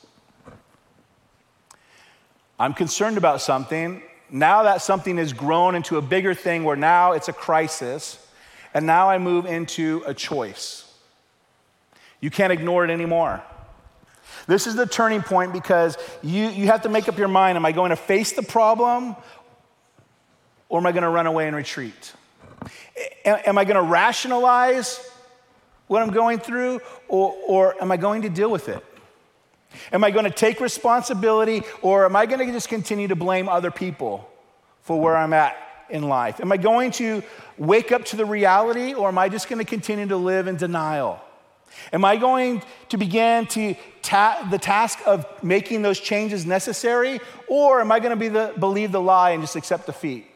I'm 2.59 2.74
concerned 2.74 3.16
about 3.16 3.40
something. 3.40 4.02
Now 4.28 4.64
that 4.64 4.82
something 4.82 5.16
has 5.16 5.32
grown 5.32 5.74
into 5.74 5.96
a 5.96 6.02
bigger 6.02 6.35
thing 6.35 6.64
where 6.64 6.76
now 6.76 7.12
it's 7.12 7.28
a 7.28 7.32
crisis, 7.32 8.18
and 8.74 8.85
now 8.85 9.09
I 9.09 9.16
move 9.16 9.46
into 9.46 10.02
a 10.04 10.12
choice. 10.12 10.92
You 12.20 12.28
can't 12.28 12.52
ignore 12.52 12.85
it 12.85 12.90
anymore. 12.90 13.42
This 14.46 14.66
is 14.66 14.76
the 14.76 14.85
turning 14.85 15.22
point 15.22 15.54
because 15.54 15.96
you, 16.22 16.48
you 16.48 16.66
have 16.66 16.82
to 16.82 16.90
make 16.90 17.09
up 17.09 17.16
your 17.16 17.28
mind 17.28 17.56
am 17.56 17.64
I 17.64 17.72
going 17.72 17.88
to 17.88 17.96
face 17.96 18.32
the 18.32 18.42
problem 18.42 19.16
or 20.68 20.80
am 20.80 20.87
I 20.87 20.92
going 20.92 21.02
to 21.02 21.09
run 21.09 21.26
away 21.26 21.46
and 21.46 21.56
retreat? 21.56 22.12
Am 23.24 23.59
I 23.59 23.64
going 23.64 23.76
to 23.76 23.82
rationalize 23.82 25.06
what 25.87 26.02
I'm 26.02 26.11
going 26.11 26.38
through 26.38 26.80
or, 27.09 27.35
or 27.46 27.82
am 27.82 27.92
I 27.92 27.96
going 27.96 28.22
to 28.22 28.28
deal 28.28 28.50
with 28.50 28.68
it? 28.68 28.85
Am 29.92 30.02
I 30.04 30.11
going 30.11 30.24
to 30.24 30.30
take 30.30 30.61
responsibility 30.61 31.62
or 31.82 32.04
am 32.06 32.16
I 32.16 32.26
going 32.26 32.44
to 32.46 32.52
just 32.52 32.68
continue 32.68 33.09
to 33.09 33.16
blame 33.16 33.48
other 33.48 33.70
people 33.70 34.28
for 34.82 35.00
where 35.00 35.16
I'm 35.16 35.32
at 35.32 35.56
in 35.90 36.04
life? 36.09 36.40
Am 36.40 36.50
I 36.50 36.56
going 36.56 36.90
to 36.92 37.22
wake 37.59 37.92
up 37.92 38.04
to 38.06 38.16
the 38.16 38.24
reality 38.24 38.94
or 38.94 39.09
am 39.09 39.18
I 39.18 39.28
just 39.28 39.48
going 39.48 39.59
to 39.59 39.68
continue 39.68 40.06
to 40.06 40.16
live 40.16 40.46
in 40.46 40.56
denial? 40.56 41.20
Am 41.92 42.04
I 42.04 42.16
going 42.16 42.62
to 42.88 42.96
begin 42.96 43.46
to 43.48 43.74
ta- 44.02 44.46
the 44.50 44.59
task 44.59 44.98
of 45.04 45.26
making 45.42 45.82
those 45.82 46.00
changes 46.00 46.46
necessary 46.46 47.20
or 47.48 47.80
am 47.80 47.92
I 47.92 47.98
going 47.98 48.11
to 48.11 48.16
be 48.16 48.28
the, 48.28 48.54
believe 48.59 48.92
the 48.92 49.00
lie 49.00 49.30
and 49.30 49.42
just 49.42 49.56
accept 49.56 49.87
defeat 49.87 50.26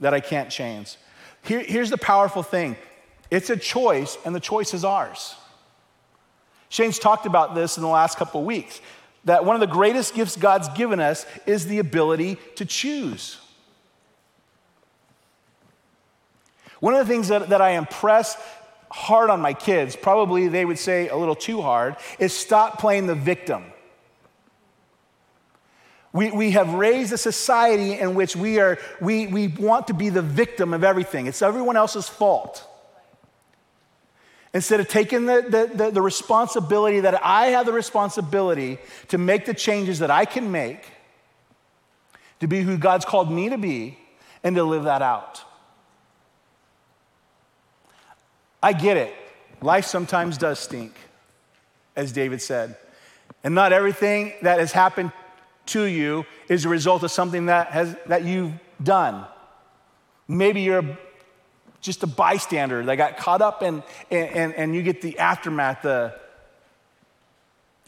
that 0.00 0.14
I 0.14 0.20
can't 0.20 0.50
change? 0.50 0.96
Here, 1.42 1.60
here's 1.60 1.90
the 1.90 1.98
powerful 1.98 2.42
thing. 2.42 2.76
It's 3.30 3.50
a 3.50 3.56
choice 3.56 4.16
and 4.24 4.34
the 4.34 4.40
choice 4.40 4.74
is 4.74 4.84
ours. 4.84 5.34
Shane's 6.68 6.98
talked 6.98 7.26
about 7.26 7.54
this 7.54 7.76
in 7.76 7.82
the 7.82 7.88
last 7.88 8.18
couple 8.18 8.40
of 8.40 8.46
weeks 8.46 8.80
that 9.24 9.44
one 9.44 9.56
of 9.56 9.60
the 9.60 9.66
greatest 9.66 10.14
gifts 10.14 10.36
God's 10.36 10.68
given 10.70 11.00
us 11.00 11.26
is 11.46 11.66
the 11.66 11.78
ability 11.78 12.36
to 12.56 12.64
choose. 12.64 13.38
One 16.80 16.94
of 16.94 17.06
the 17.06 17.12
things 17.12 17.28
that, 17.28 17.48
that 17.48 17.62
I 17.62 17.70
impress 17.70 18.36
hard 18.90 19.30
on 19.30 19.40
my 19.40 19.54
kids, 19.54 19.96
probably 19.96 20.48
they 20.48 20.64
would 20.64 20.78
say 20.78 21.08
a 21.08 21.16
little 21.16 21.34
too 21.34 21.62
hard, 21.62 21.96
is 22.18 22.36
stop 22.36 22.78
playing 22.78 23.06
the 23.06 23.14
victim. 23.14 23.64
We, 26.14 26.30
we 26.30 26.52
have 26.52 26.72
raised 26.72 27.12
a 27.12 27.18
society 27.18 27.98
in 27.98 28.14
which 28.14 28.36
we, 28.36 28.60
are, 28.60 28.78
we, 29.00 29.26
we 29.26 29.48
want 29.48 29.88
to 29.88 29.94
be 29.94 30.10
the 30.10 30.22
victim 30.22 30.72
of 30.72 30.84
everything. 30.84 31.26
It's 31.26 31.42
everyone 31.42 31.76
else's 31.76 32.08
fault. 32.08 32.64
Instead 34.54 34.78
of 34.78 34.86
taking 34.86 35.26
the, 35.26 35.42
the, 35.42 35.76
the, 35.76 35.90
the, 35.90 36.00
responsibility 36.00 37.00
that 37.00 37.20
I 37.26 37.46
have 37.46 37.66
the 37.66 37.72
responsibility 37.72 38.78
to 39.08 39.18
make 39.18 39.44
the 39.44 39.54
changes 39.54 39.98
that 39.98 40.12
I 40.12 40.24
can 40.24 40.52
make, 40.52 40.86
to 42.38 42.46
be 42.46 42.62
who 42.62 42.78
God's 42.78 43.04
called 43.04 43.28
me 43.28 43.48
to 43.48 43.58
be, 43.58 43.98
and 44.44 44.54
to 44.54 44.62
live 44.62 44.84
that 44.84 45.02
out. 45.02 45.42
I 48.62 48.72
get 48.72 48.96
it. 48.96 49.12
Life 49.60 49.86
sometimes 49.86 50.38
does 50.38 50.60
stink, 50.60 50.94
as 51.96 52.12
David 52.12 52.40
said. 52.40 52.76
And 53.42 53.52
not 53.52 53.72
everything 53.72 54.32
that 54.42 54.60
has 54.60 54.70
happened 54.70 55.10
to 55.66 55.84
you 55.84 56.24
is 56.48 56.64
a 56.64 56.68
result 56.68 57.02
of 57.02 57.10
something 57.10 57.46
that, 57.46 57.68
has, 57.68 57.96
that 58.06 58.24
you've 58.24 58.52
done. 58.82 59.24
Maybe 60.28 60.62
you're 60.62 60.98
just 61.80 62.02
a 62.02 62.06
bystander 62.06 62.84
that 62.84 62.96
got 62.96 63.16
caught 63.18 63.42
up 63.42 63.62
in, 63.62 63.82
and, 64.10 64.54
and 64.54 64.74
you 64.74 64.82
get 64.82 65.02
the 65.02 65.18
aftermath 65.18 65.82
the, 65.82 66.18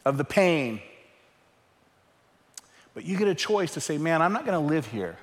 of 0.04 0.18
the 0.18 0.24
pain. 0.24 0.80
But 2.94 3.04
you 3.04 3.16
get 3.16 3.28
a 3.28 3.34
choice 3.34 3.74
to 3.74 3.80
say, 3.80 3.98
man, 3.98 4.22
I'm 4.22 4.32
not 4.32 4.46
going 4.46 4.60
to 4.60 4.74
live 4.74 4.86
here. 4.86 5.16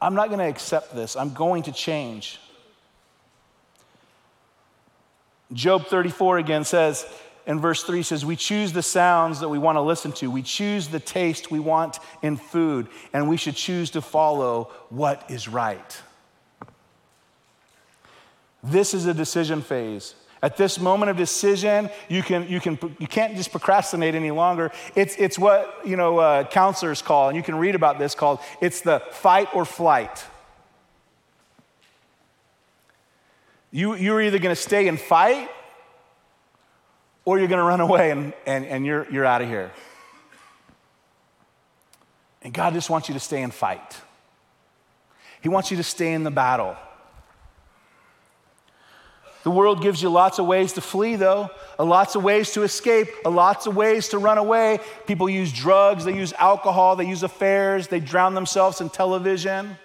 I'm 0.00 0.14
not 0.14 0.28
going 0.28 0.40
to 0.40 0.46
accept 0.46 0.94
this. 0.94 1.16
I'm 1.16 1.32
going 1.32 1.64
to 1.64 1.72
change. 1.72 2.38
Job 5.52 5.86
34 5.86 6.38
again 6.38 6.64
says, 6.64 7.06
in 7.46 7.60
verse 7.60 7.84
3 7.84 8.02
says, 8.02 8.24
We 8.24 8.36
choose 8.36 8.72
the 8.72 8.82
sounds 8.82 9.40
that 9.40 9.48
we 9.48 9.58
want 9.58 9.76
to 9.76 9.80
listen 9.80 10.12
to. 10.12 10.30
We 10.30 10.42
choose 10.42 10.88
the 10.88 10.98
taste 10.98 11.50
we 11.50 11.60
want 11.60 12.00
in 12.22 12.36
food, 12.36 12.88
and 13.12 13.28
we 13.28 13.36
should 13.36 13.54
choose 13.54 13.90
to 13.90 14.02
follow 14.02 14.70
what 14.90 15.30
is 15.30 15.46
right. 15.46 16.02
This 18.62 18.94
is 18.94 19.06
a 19.06 19.14
decision 19.14 19.62
phase. 19.62 20.14
At 20.42 20.56
this 20.56 20.78
moment 20.78 21.10
of 21.10 21.16
decision, 21.16 21.88
you, 22.08 22.22
can, 22.22 22.48
you, 22.48 22.60
can, 22.60 22.78
you 22.98 23.06
can't 23.06 23.36
just 23.36 23.52
procrastinate 23.52 24.14
any 24.14 24.32
longer. 24.32 24.70
It's, 24.94 25.14
it's 25.16 25.38
what 25.38 25.80
you 25.86 25.96
know, 25.96 26.18
uh, 26.18 26.44
counselors 26.44 27.00
call, 27.00 27.28
and 27.28 27.36
you 27.36 27.42
can 27.42 27.54
read 27.54 27.74
about 27.74 27.98
this 27.98 28.14
called, 28.14 28.40
it's 28.60 28.80
the 28.80 29.02
fight 29.12 29.48
or 29.54 29.64
flight. 29.64 30.24
You, 33.70 33.94
you're 33.94 34.20
either 34.20 34.38
going 34.38 34.54
to 34.54 34.60
stay 34.60 34.88
and 34.88 35.00
fight 35.00 35.48
or 37.26 37.38
you're 37.38 37.48
going 37.48 37.58
to 37.58 37.64
run 37.64 37.80
away 37.80 38.10
and, 38.12 38.32
and, 38.46 38.64
and 38.64 38.86
you're, 38.86 39.06
you're 39.10 39.26
out 39.26 39.42
of 39.42 39.48
here. 39.48 39.70
And 42.40 42.54
God 42.54 42.72
just 42.72 42.88
wants 42.88 43.08
you 43.08 43.14
to 43.14 43.20
stay 43.20 43.42
and 43.42 43.52
fight. 43.52 44.00
He 45.42 45.50
wants 45.50 45.70
you 45.70 45.76
to 45.76 45.82
stay 45.82 46.14
in 46.14 46.22
the 46.22 46.30
battle. 46.30 46.76
The 49.42 49.50
world 49.50 49.82
gives 49.82 50.02
you 50.02 50.08
lots 50.08 50.38
of 50.38 50.46
ways 50.46 50.72
to 50.72 50.80
flee, 50.80 51.16
though, 51.16 51.50
lots 51.78 52.16
of 52.16 52.24
ways 52.24 52.52
to 52.52 52.62
escape, 52.62 53.08
lots 53.24 53.66
of 53.66 53.76
ways 53.76 54.08
to 54.08 54.18
run 54.18 54.38
away. 54.38 54.80
People 55.06 55.28
use 55.28 55.52
drugs, 55.52 56.04
they 56.04 56.16
use 56.16 56.32
alcohol, 56.32 56.96
they 56.96 57.06
use 57.06 57.22
affairs, 57.22 57.86
they 57.88 58.00
drown 58.00 58.34
themselves 58.34 58.80
in 58.80 58.90
television. 58.90 59.76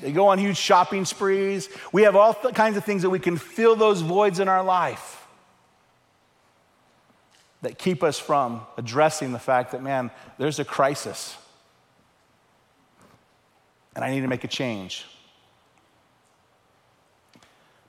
They 0.00 0.12
go 0.12 0.28
on 0.28 0.38
huge 0.38 0.56
shopping 0.56 1.04
sprees. 1.04 1.68
We 1.92 2.02
have 2.02 2.16
all 2.16 2.34
kinds 2.34 2.76
of 2.76 2.84
things 2.84 3.02
that 3.02 3.10
we 3.10 3.18
can 3.18 3.36
fill 3.36 3.76
those 3.76 4.02
voids 4.02 4.40
in 4.40 4.48
our 4.48 4.62
life 4.62 5.26
that 7.62 7.78
keep 7.78 8.02
us 8.02 8.18
from 8.18 8.60
addressing 8.76 9.32
the 9.32 9.38
fact 9.38 9.72
that, 9.72 9.82
man, 9.82 10.10
there's 10.38 10.58
a 10.58 10.64
crisis 10.64 11.36
and 13.96 14.04
I 14.04 14.10
need 14.10 14.20
to 14.20 14.28
make 14.28 14.44
a 14.44 14.48
change. 14.48 15.06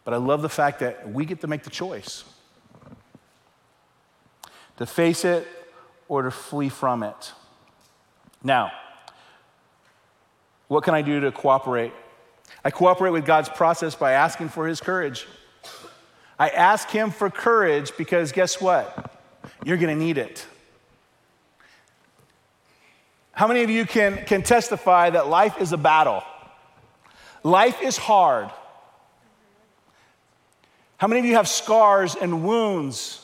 But 0.06 0.14
I 0.14 0.18
love 0.18 0.42
the 0.42 0.50
fact 0.50 0.80
that 0.80 1.12
we 1.12 1.26
get 1.26 1.42
to 1.42 1.48
make 1.48 1.64
the 1.64 1.70
choice 1.70 2.24
to 4.78 4.86
face 4.86 5.26
it 5.26 5.46
or 6.08 6.22
to 6.22 6.32
flee 6.32 6.70
from 6.70 7.04
it. 7.04 7.34
Now, 8.42 8.72
what 10.68 10.84
can 10.84 10.94
I 10.94 11.02
do 11.02 11.20
to 11.22 11.32
cooperate? 11.32 11.94
I 12.64 12.72
cooperate 12.72 13.12
with 13.12 13.26
God's 13.26 13.50
process 13.50 13.96
by 13.96 14.14
asking 14.14 14.50
for 14.50 14.68
His 14.68 14.82
courage. 14.82 15.28
I 16.40 16.50
ask 16.50 16.90
Him 16.90 17.12
for 17.12 17.30
courage 17.30 17.92
because 17.98 18.32
guess 18.32 18.60
what? 18.62 19.12
You're 19.64 19.78
going 19.78 19.98
to 19.98 20.04
need 20.04 20.18
it. 20.18 20.46
How 23.32 23.48
many 23.48 23.64
of 23.64 23.70
you 23.70 23.86
can, 23.86 24.26
can 24.26 24.42
testify 24.42 25.12
that 25.12 25.28
life 25.28 25.62
is 25.62 25.72
a 25.72 25.78
battle? 25.78 26.24
Life 27.44 27.82
is 27.82 27.96
hard. 27.96 28.50
How 30.98 31.08
many 31.08 31.20
of 31.20 31.26
you 31.26 31.36
have 31.36 31.48
scars 31.48 32.16
and 32.16 32.44
wounds 32.44 33.24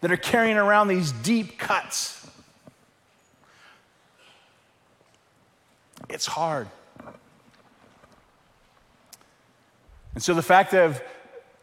that 0.00 0.10
are 0.10 0.16
carrying 0.16 0.56
around 0.56 0.88
these 0.88 1.12
deep 1.12 1.58
cuts? 1.58 2.15
It's 6.08 6.26
hard. 6.26 6.68
And 10.14 10.22
so 10.22 10.34
the 10.34 10.42
fact 10.42 10.72
of 10.72 11.02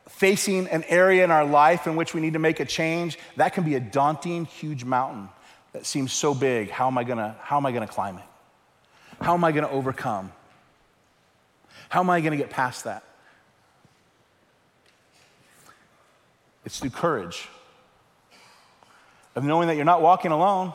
facing 0.08 0.68
an 0.68 0.84
area 0.84 1.24
in 1.24 1.32
our 1.32 1.46
life 1.46 1.88
in 1.88 1.96
which 1.96 2.14
we 2.14 2.22
need 2.22 2.34
to 2.34 2.40
make 2.40 2.60
a 2.60 2.66
change, 2.66 3.18
that 3.36 3.54
can 3.54 3.64
be 3.64 3.76
a 3.76 3.80
daunting, 3.80 4.46
huge 4.46 4.84
mountain 4.84 5.30
that 5.72 5.86
seems 5.86 6.14
so 6.14 6.34
big. 6.34 6.70
How 6.70 6.88
am 6.88 6.98
I 6.98 7.04
gonna, 7.04 7.36
how 7.42 7.58
am 7.58 7.66
I 7.66 7.72
gonna 7.72 7.88
climb 7.88 8.18
it? 8.18 8.24
How 9.22 9.34
am 9.34 9.44
I 9.44 9.52
gonna 9.52 9.70
overcome? 9.70 10.32
How 11.90 12.02
am 12.02 12.10
I 12.10 12.22
gonna 12.22 12.38
get 12.38 12.50
past 12.50 12.84
that? 12.84 13.04
It's 16.66 16.80
through 16.80 16.92
courage 16.92 17.50
of 19.36 19.44
knowing 19.44 19.68
that 19.68 19.76
you're 19.76 19.86
not 19.86 20.02
walking 20.02 20.32
alone. 20.32 20.74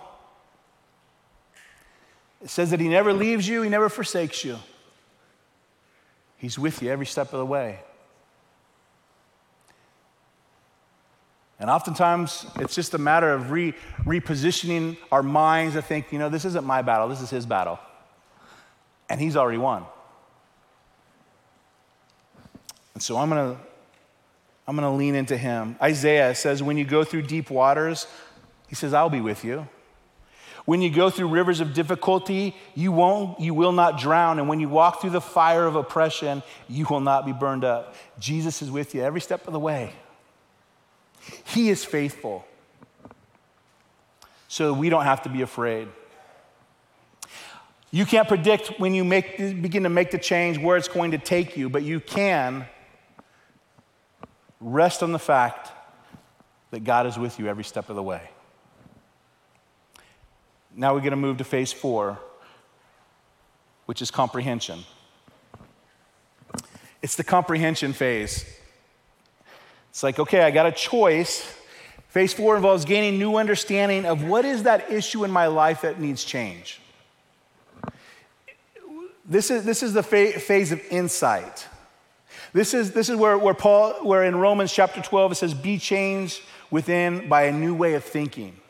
It 2.43 2.51
says 2.51 2.71
that 2.71 2.81
He 2.81 2.89
never 2.89 3.13
leaves 3.13 3.49
you, 3.49 3.63
He 3.63 3.69
never 3.69 3.89
forsakes 3.89 4.45
you. 4.45 4.59
He's 6.37 6.59
with 6.59 6.83
you 6.83 6.91
every 6.91 7.07
step 7.07 7.33
of 7.33 7.39
the 7.39 7.47
way. 7.47 7.81
And 11.61 11.69
oftentimes, 11.69 12.47
it's 12.61 12.77
just 12.77 12.95
a 12.95 12.99
matter 12.99 13.33
of 13.33 13.51
re- 13.51 13.75
repositioning 14.05 14.97
our 15.11 15.25
minds 15.25 15.75
to 15.75 15.83
think, 15.83 16.13
you 16.13 16.19
know, 16.21 16.29
this 16.29 16.45
isn't 16.45 16.65
my 16.65 16.83
battle, 16.83 17.09
this 17.09 17.21
is 17.21 17.31
his 17.31 17.47
battle. 17.47 17.81
And 19.09 19.21
he's 19.21 19.37
already 19.37 19.59
won. 19.59 19.85
And 22.95 23.03
so 23.03 23.17
I'm 23.17 23.29
going 23.29 23.55
to 23.55 23.61
I'm 24.69 24.77
going 24.77 24.85
to 24.85 24.97
lean 24.97 25.15
into 25.15 25.35
him. 25.35 25.77
Isaiah 25.81 26.35
says, 26.35 26.63
When 26.63 26.77
you 26.77 26.85
go 26.85 27.03
through 27.03 27.23
deep 27.23 27.49
waters, 27.49 28.07
he 28.69 28.75
says, 28.75 28.93
I'll 28.93 29.09
be 29.09 29.23
with 29.23 29.43
you. 29.43 29.67
When 30.69 30.83
you 30.83 30.91
go 30.91 31.09
through 31.09 31.29
rivers 31.29 31.61
of 31.61 31.73
difficulty, 31.73 32.55
you 32.75 32.93
won't, 32.93 33.41
you 33.41 33.55
will 33.55 33.73
not 33.73 33.99
drown. 33.99 34.39
And 34.39 34.51
when 34.51 34.61
you 34.61 34.69
walk 34.69 35.01
through 35.01 35.13
the 35.17 35.21
fire 35.23 35.65
of 35.65 35.77
oppression, 35.77 36.43
you 36.69 36.85
will 36.91 37.01
not 37.01 37.25
be 37.25 37.33
burned 37.33 37.65
up. 37.65 37.95
Jesus 38.19 38.61
is 38.61 38.71
with 38.71 38.95
you 38.95 39.03
every 39.03 39.23
step 39.23 39.47
of 39.47 39.55
the 39.55 39.59
way. 39.59 39.95
He 41.45 41.71
is 41.71 41.87
faithful. 41.87 42.45
So 44.49 44.75
we 44.75 44.91
don't 44.91 45.05
have 45.05 45.23
to 45.23 45.31
be 45.31 45.41
afraid. 45.41 45.89
You 47.91 48.05
can't 48.05 48.29
predict 48.29 48.79
when 48.79 48.93
you 48.93 49.05
make, 49.05 49.39
begin 49.39 49.85
to 49.85 49.89
make 49.89 50.11
the 50.11 50.19
change 50.19 50.59
where 50.59 50.77
it's 50.77 50.87
going 50.87 51.13
to 51.13 51.19
take 51.19 51.57
you, 51.57 51.71
but 51.71 51.83
you 51.83 51.99
can 51.99 52.67
rest 54.61 55.03
on 55.03 55.13
the 55.13 55.19
fact 55.19 55.73
that 56.73 56.85
God 56.85 57.07
is 57.07 57.17
with 57.19 57.39
you 57.39 57.47
every 57.47 57.65
step 57.65 57.89
of 57.89 57.97
the 57.97 58.03
way. 58.03 58.29
Now 60.79 60.95
we're 60.95 61.01
going 61.01 61.11
to 61.11 61.17
move 61.17 61.39
to 61.39 61.45
phase 61.45 61.73
four, 61.73 62.21
which 63.87 64.01
is 64.01 64.13
comprehension. 64.13 64.85
It's 67.03 67.17
the 67.17 67.25
comprehension 67.25 67.93
phase. 67.93 68.45
It's 69.91 70.05
like, 70.05 70.21
okay, 70.21 70.43
I 70.43 70.53
got 70.53 70.67
a 70.67 70.73
choice. 70.73 71.53
Phase 72.11 72.33
four 72.33 72.55
involves 72.55 72.85
gaining 72.85 73.19
new 73.19 73.35
understanding 73.35 74.07
of 74.07 74.23
what 74.23 74.45
is 74.45 74.63
that 74.63 74.89
issue 74.89 75.25
in 75.25 75.33
my 75.33 75.49
life 75.49 75.81
that 75.81 75.99
needs 75.99 76.23
change. 76.23 76.81
This 79.25 79.51
is, 79.51 79.65
this 79.65 79.83
is 79.83 79.95
the 79.95 80.05
phase 80.05 80.71
of 80.71 80.81
insight. 80.91 81.67
This 82.53 82.73
is, 82.73 82.93
this 82.93 83.09
is 83.09 83.17
where, 83.17 83.37
where 83.37 83.53
Paul, 83.53 83.95
where 84.05 84.23
in 84.23 84.37
Romans 84.37 84.73
chapter 84.73 85.03
12, 85.03 85.33
it 85.33 85.35
says, 85.35 85.55
be 85.55 85.77
changed 85.77 86.41
within 86.71 87.29
by 87.29 87.43
a 87.43 87.53
new 87.53 87.75
way 87.75 87.95
of 87.95 88.05
thinking. 88.05 88.61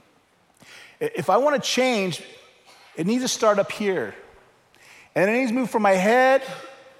If 1.00 1.30
I 1.30 1.36
want 1.36 1.62
to 1.62 1.68
change, 1.68 2.22
it 2.96 3.06
needs 3.06 3.22
to 3.22 3.28
start 3.28 3.58
up 3.58 3.70
here. 3.70 4.14
And 5.14 5.30
it 5.30 5.32
needs 5.32 5.50
to 5.50 5.54
move 5.54 5.70
from 5.70 5.82
my 5.82 5.92
head 5.92 6.42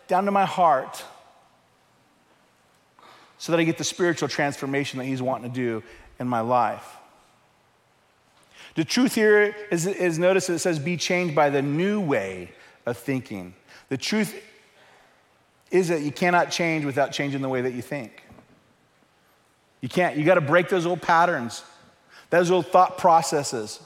down 0.07 0.25
to 0.25 0.31
my 0.31 0.45
heart 0.45 1.05
so 3.39 3.53
that 3.53 3.61
I 3.61 3.65
get 3.65 3.79
the 3.79 3.85
spiritual 3.85 4.29
transformation 4.29 4.99
that 4.99 5.05
he's 5.05 5.23
wanting 5.23 5.51
to 5.51 5.55
do 5.55 5.83
in 6.19 6.27
my 6.27 6.41
life. 6.41 6.97
The 8.75 8.85
truth 8.85 9.15
here 9.15 9.55
is, 9.71 9.87
is 9.87 10.19
notice 10.19 10.49
it 10.49 10.59
says, 10.59 10.79
be 10.79 10.97
changed 10.97 11.35
by 11.35 11.51
the 11.51 11.63
new 11.63 12.01
way 12.01 12.53
of 12.87 12.97
thinking. 12.97 13.55
The 13.89 13.97
truth 13.97 14.41
is 15.71 15.89
that 15.89 16.03
you 16.03 16.13
cannot 16.13 16.51
change 16.51 16.85
without 16.85 17.13
changing 17.13 17.43
the 17.43 17.49
way 17.49 17.61
that 17.61 17.73
you 17.73 17.83
think. 17.83 18.23
You 19.81 19.89
can't. 19.89 20.17
You 20.17 20.25
got 20.25 20.35
to 20.35 20.41
break 20.41 20.69
those 20.69 20.87
old 20.87 21.03
patterns, 21.03 21.63
those 22.31 22.51
old 22.51 22.69
thought 22.69 22.99
processes 22.99 23.81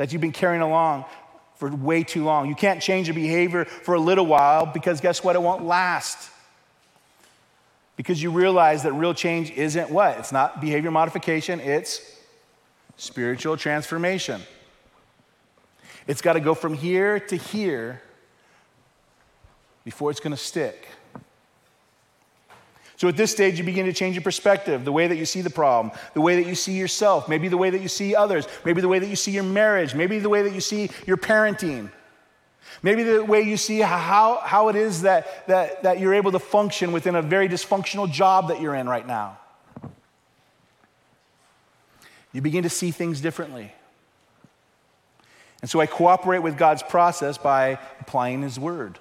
that 0.00 0.14
you've 0.14 0.22
been 0.22 0.32
carrying 0.32 0.62
along 0.62 1.04
for 1.56 1.68
way 1.68 2.02
too 2.02 2.24
long. 2.24 2.48
You 2.48 2.54
can't 2.54 2.80
change 2.80 3.06
your 3.06 3.14
behavior 3.14 3.66
for 3.66 3.92
a 3.92 4.00
little 4.00 4.24
while 4.24 4.64
because 4.64 4.98
guess 4.98 5.22
what? 5.22 5.36
It 5.36 5.42
won't 5.42 5.62
last. 5.66 6.30
Because 7.96 8.22
you 8.22 8.30
realize 8.30 8.84
that 8.84 8.94
real 8.94 9.12
change 9.12 9.50
isn't 9.50 9.90
what? 9.90 10.16
It's 10.16 10.32
not 10.32 10.58
behavior 10.58 10.90
modification, 10.90 11.60
it's 11.60 12.18
spiritual 12.96 13.58
transformation. 13.58 14.40
It's 16.06 16.22
got 16.22 16.32
to 16.32 16.40
go 16.40 16.54
from 16.54 16.72
here 16.72 17.20
to 17.20 17.36
here 17.36 18.00
before 19.84 20.10
it's 20.10 20.20
going 20.20 20.30
to 20.30 20.42
stick. 20.42 20.88
So 23.00 23.08
at 23.08 23.16
this 23.16 23.32
stage, 23.32 23.56
you 23.56 23.64
begin 23.64 23.86
to 23.86 23.94
change 23.94 24.14
your 24.14 24.22
perspective, 24.22 24.84
the 24.84 24.92
way 24.92 25.06
that 25.06 25.16
you 25.16 25.24
see 25.24 25.40
the 25.40 25.48
problem, 25.48 25.90
the 26.12 26.20
way 26.20 26.36
that 26.36 26.46
you 26.46 26.54
see 26.54 26.74
yourself, 26.74 27.30
maybe 27.30 27.48
the 27.48 27.56
way 27.56 27.70
that 27.70 27.80
you 27.80 27.88
see 27.88 28.14
others, 28.14 28.46
maybe 28.62 28.82
the 28.82 28.88
way 28.88 28.98
that 28.98 29.08
you 29.08 29.16
see 29.16 29.30
your 29.30 29.42
marriage, 29.42 29.94
maybe 29.94 30.18
the 30.18 30.28
way 30.28 30.42
that 30.42 30.52
you 30.52 30.60
see 30.60 30.90
your 31.06 31.16
parenting, 31.16 31.90
maybe 32.82 33.02
the 33.02 33.24
way 33.24 33.40
you 33.40 33.56
see 33.56 33.80
how, 33.80 34.42
how 34.44 34.68
it 34.68 34.76
is 34.76 35.00
that, 35.00 35.46
that, 35.46 35.82
that 35.82 35.98
you're 35.98 36.12
able 36.12 36.30
to 36.32 36.38
function 36.38 36.92
within 36.92 37.14
a 37.14 37.22
very 37.22 37.48
dysfunctional 37.48 38.12
job 38.12 38.48
that 38.48 38.60
you're 38.60 38.74
in 38.74 38.86
right 38.86 39.06
now. 39.06 39.38
You 42.34 42.42
begin 42.42 42.64
to 42.64 42.68
see 42.68 42.90
things 42.90 43.22
differently. 43.22 43.72
And 45.62 45.70
so 45.70 45.80
I 45.80 45.86
cooperate 45.86 46.40
with 46.40 46.58
God's 46.58 46.82
process 46.82 47.38
by 47.38 47.78
applying 47.98 48.42
His 48.42 48.60
Word. 48.60 48.98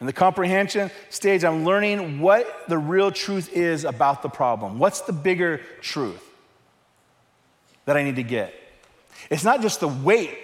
In 0.00 0.06
the 0.06 0.12
comprehension 0.12 0.90
stage, 1.10 1.44
I'm 1.44 1.64
learning 1.64 2.20
what 2.20 2.68
the 2.68 2.78
real 2.78 3.10
truth 3.10 3.52
is 3.52 3.84
about 3.84 4.22
the 4.22 4.28
problem. 4.28 4.78
What's 4.78 5.00
the 5.00 5.12
bigger 5.12 5.60
truth 5.80 6.22
that 7.84 7.96
I 7.96 8.04
need 8.04 8.16
to 8.16 8.22
get? 8.22 8.54
It's 9.28 9.44
not 9.44 9.60
just 9.60 9.80
the 9.80 9.88
weight 9.88 10.38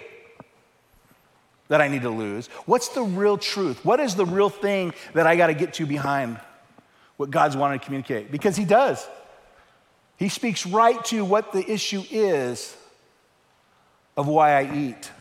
that 1.69 1.81
I 1.81 1.87
need 1.87 2.01
to 2.01 2.09
lose. 2.09 2.47
What's 2.65 2.89
the 2.89 3.01
real 3.01 3.37
truth? 3.37 3.83
What 3.85 3.99
is 3.99 4.15
the 4.15 4.25
real 4.25 4.49
thing 4.49 4.93
that 5.13 5.25
I 5.25 5.35
got 5.35 5.47
to 5.47 5.53
get 5.53 5.75
to 5.75 5.85
behind 5.85 6.39
what 7.17 7.31
God's 7.31 7.55
wanting 7.55 7.79
to 7.79 7.85
communicate? 7.85 8.31
Because 8.31 8.55
He 8.55 8.65
does. 8.65 9.07
He 10.17 10.29
speaks 10.29 10.65
right 10.65 11.03
to 11.05 11.23
what 11.25 11.53
the 11.53 11.69
issue 11.69 12.03
is 12.09 12.75
of 14.17 14.27
why 14.27 14.59
I 14.59 14.75
eat 14.75 15.11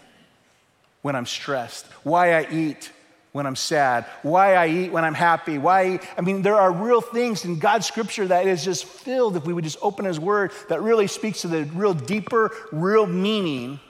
when 1.02 1.16
I'm 1.16 1.26
stressed, 1.26 1.86
why 2.02 2.34
I 2.34 2.46
eat 2.50 2.90
when 3.34 3.46
I'm 3.46 3.56
sad, 3.56 4.06
why 4.22 4.54
I 4.54 4.68
eat 4.68 4.92
when 4.92 5.04
I'm 5.04 5.12
happy, 5.12 5.58
why 5.58 5.80
I. 5.80 6.00
I 6.16 6.20
mean, 6.20 6.42
there 6.42 6.54
are 6.54 6.70
real 6.70 7.00
things 7.00 7.44
in 7.44 7.58
God's 7.58 7.84
scripture 7.84 8.28
that 8.28 8.46
is 8.46 8.64
just 8.64 8.84
filled, 8.84 9.34
if 9.34 9.44
we 9.44 9.52
would 9.52 9.64
just 9.64 9.78
open 9.82 10.04
His 10.04 10.20
Word, 10.20 10.52
that 10.68 10.80
really 10.82 11.08
speaks 11.08 11.40
to 11.40 11.48
the 11.48 11.64
real 11.64 11.94
deeper, 11.94 12.52
real 12.70 13.08
meaning 13.08 13.80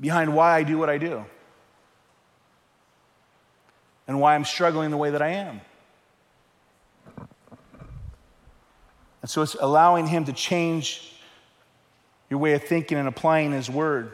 behind 0.00 0.32
why 0.32 0.54
I 0.56 0.62
do 0.62 0.78
what 0.78 0.88
I 0.88 0.98
do 0.98 1.24
and 4.06 4.20
why 4.20 4.36
I'm 4.36 4.44
struggling 4.44 4.92
the 4.92 4.96
way 4.96 5.10
that 5.10 5.22
I 5.22 5.30
am. 5.30 5.60
And 9.22 9.28
so 9.28 9.42
it's 9.42 9.56
allowing 9.60 10.06
Him 10.06 10.24
to 10.26 10.32
change 10.32 11.16
your 12.30 12.38
way 12.38 12.52
of 12.52 12.62
thinking 12.62 12.96
and 12.96 13.08
applying 13.08 13.50
His 13.50 13.68
Word. 13.68 14.12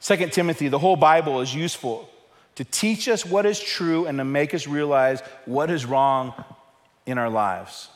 Second 0.00 0.32
Timothy, 0.32 0.68
the 0.68 0.78
whole 0.78 0.96
Bible 0.96 1.40
is 1.40 1.54
useful 1.54 2.08
to 2.56 2.64
teach 2.64 3.08
us 3.08 3.24
what 3.24 3.46
is 3.46 3.60
true 3.60 4.06
and 4.06 4.18
to 4.18 4.24
make 4.24 4.54
us 4.54 4.66
realize 4.66 5.20
what 5.44 5.70
is 5.70 5.84
wrong 5.84 6.32
in 7.06 7.18
our 7.18 7.30
lives. 7.30 7.88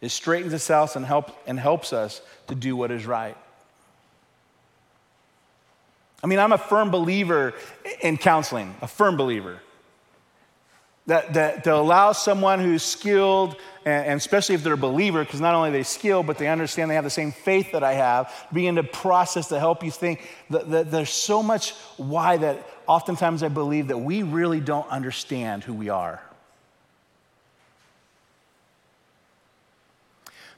It 0.00 0.10
straightens 0.10 0.54
us 0.54 0.70
out 0.70 0.96
and, 0.96 1.04
help, 1.04 1.36
and 1.46 1.58
helps 1.58 1.92
us 1.92 2.22
to 2.46 2.54
do 2.54 2.76
what 2.76 2.90
is 2.90 3.06
right. 3.06 3.36
I 6.22 6.26
mean, 6.26 6.38
I'm 6.38 6.52
a 6.52 6.58
firm 6.58 6.90
believer 6.90 7.54
in 8.00 8.16
counseling, 8.16 8.74
a 8.80 8.88
firm 8.88 9.16
believer 9.16 9.60
that, 11.06 11.34
that 11.34 11.64
to 11.64 11.74
allow 11.74 12.12
someone 12.12 12.60
who's 12.60 12.82
skilled, 12.82 13.56
and, 13.84 14.06
and 14.06 14.16
especially 14.16 14.54
if 14.54 14.62
they're 14.62 14.72
a 14.72 14.78
believer, 14.78 15.22
because 15.22 15.40
not 15.40 15.54
only 15.54 15.68
are 15.68 15.72
they 15.72 15.82
skilled, 15.82 16.26
but 16.26 16.38
they 16.38 16.48
understand 16.48 16.90
they 16.90 16.94
have 16.94 17.04
the 17.04 17.10
same 17.10 17.32
faith 17.32 17.72
that 17.72 17.84
I 17.84 17.92
have, 17.94 18.32
begin 18.52 18.76
to 18.76 18.82
process 18.82 19.48
to 19.48 19.58
help 19.58 19.84
you 19.84 19.90
think 19.90 20.26
that, 20.50 20.70
that 20.70 20.90
there's 20.90 21.10
so 21.10 21.42
much 21.42 21.72
why 21.98 22.38
that 22.38 22.66
oftentimes 22.86 23.42
I 23.42 23.48
believe 23.48 23.88
that 23.88 23.98
we 23.98 24.22
really 24.22 24.60
don't 24.60 24.88
understand 24.88 25.62
who 25.64 25.74
we 25.74 25.90
are. 25.90 26.22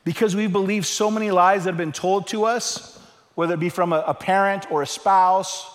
Because 0.05 0.37
we 0.37 0.47
believe 0.47 0.87
so 0.87 1.11
many 1.11 1.33
lies 1.33 1.65
that 1.65 1.71
have 1.71 1.79
been 1.79 1.91
told 1.91 2.29
to 2.29 2.45
us, 2.45 2.97
whether 3.35 3.55
it 3.55 3.61
be 3.61 3.69
from 3.69 3.93
a, 3.93 4.05
a 4.07 4.15
parent 4.15 4.71
or 4.71 4.83
a 4.83 4.87
spouse 4.87 5.69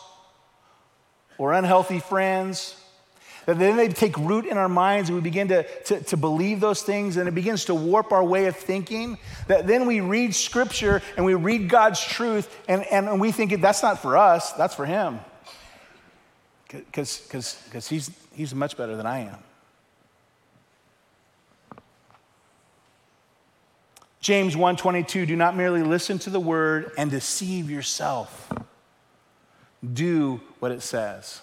or 1.37 1.51
unhealthy 1.51 1.99
friends 1.99 2.80
that 3.45 3.57
then 3.57 3.77
they 3.77 3.87
take 3.87 4.17
root 4.17 4.45
in 4.45 4.57
our 4.57 4.69
minds 4.69 5.09
and 5.09 5.17
we 5.17 5.21
begin 5.21 5.47
to, 5.47 5.63
to, 5.83 5.99
to, 6.01 6.17
believe 6.17 6.59
those 6.59 6.83
things 6.83 7.17
and 7.17 7.27
it 7.27 7.33
begins 7.33 7.65
to 7.65 7.75
warp 7.75 8.11
our 8.11 8.23
way 8.23 8.45
of 8.45 8.55
thinking. 8.55 9.17
That 9.47 9.67
then 9.67 9.85
we 9.85 10.01
read 10.01 10.35
scripture 10.35 11.01
and 11.17 11.25
we 11.25 11.33
read 11.33 11.69
God's 11.69 11.99
truth 11.99 12.55
and, 12.67 12.83
and 12.85 13.19
we 13.19 13.31
think 13.31 13.59
that's 13.61 13.81
not 13.81 14.01
for 14.01 14.17
us, 14.17 14.51
that's 14.53 14.75
for 14.75 14.85
Him. 14.85 15.19
Because 16.67 17.89
he's, 17.89 18.11
he's 18.33 18.55
much 18.55 18.77
better 18.77 18.95
than 18.95 19.05
I 19.05 19.19
am. 19.21 19.37
James 24.21 24.55
1:22 24.55 25.25
do 25.25 25.35
not 25.35 25.57
merely 25.57 25.81
listen 25.81 26.19
to 26.19 26.29
the 26.29 26.39
word 26.39 26.91
and 26.95 27.09
deceive 27.09 27.71
yourself. 27.71 28.53
Do 29.93 30.41
what 30.59 30.71
it 30.71 30.83
says. 30.83 31.41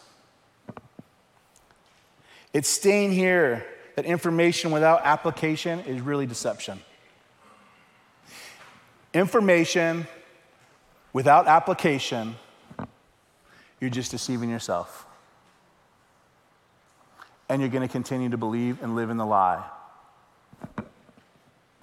It's 2.52 2.68
staying 2.68 3.12
here 3.12 3.66
that 3.96 4.04
information 4.04 4.70
without 4.70 5.02
application 5.04 5.80
is 5.80 6.00
really 6.00 6.26
deception. 6.26 6.80
Information 9.12 10.06
without 11.12 11.46
application 11.46 12.36
you're 13.80 13.90
just 13.90 14.10
deceiving 14.10 14.50
yourself. 14.50 15.06
And 17.48 17.62
you're 17.62 17.70
going 17.70 17.86
to 17.86 17.92
continue 17.92 18.28
to 18.30 18.36
believe 18.36 18.82
and 18.82 18.94
live 18.94 19.10
in 19.10 19.16
the 19.16 19.26
lie 19.26 19.64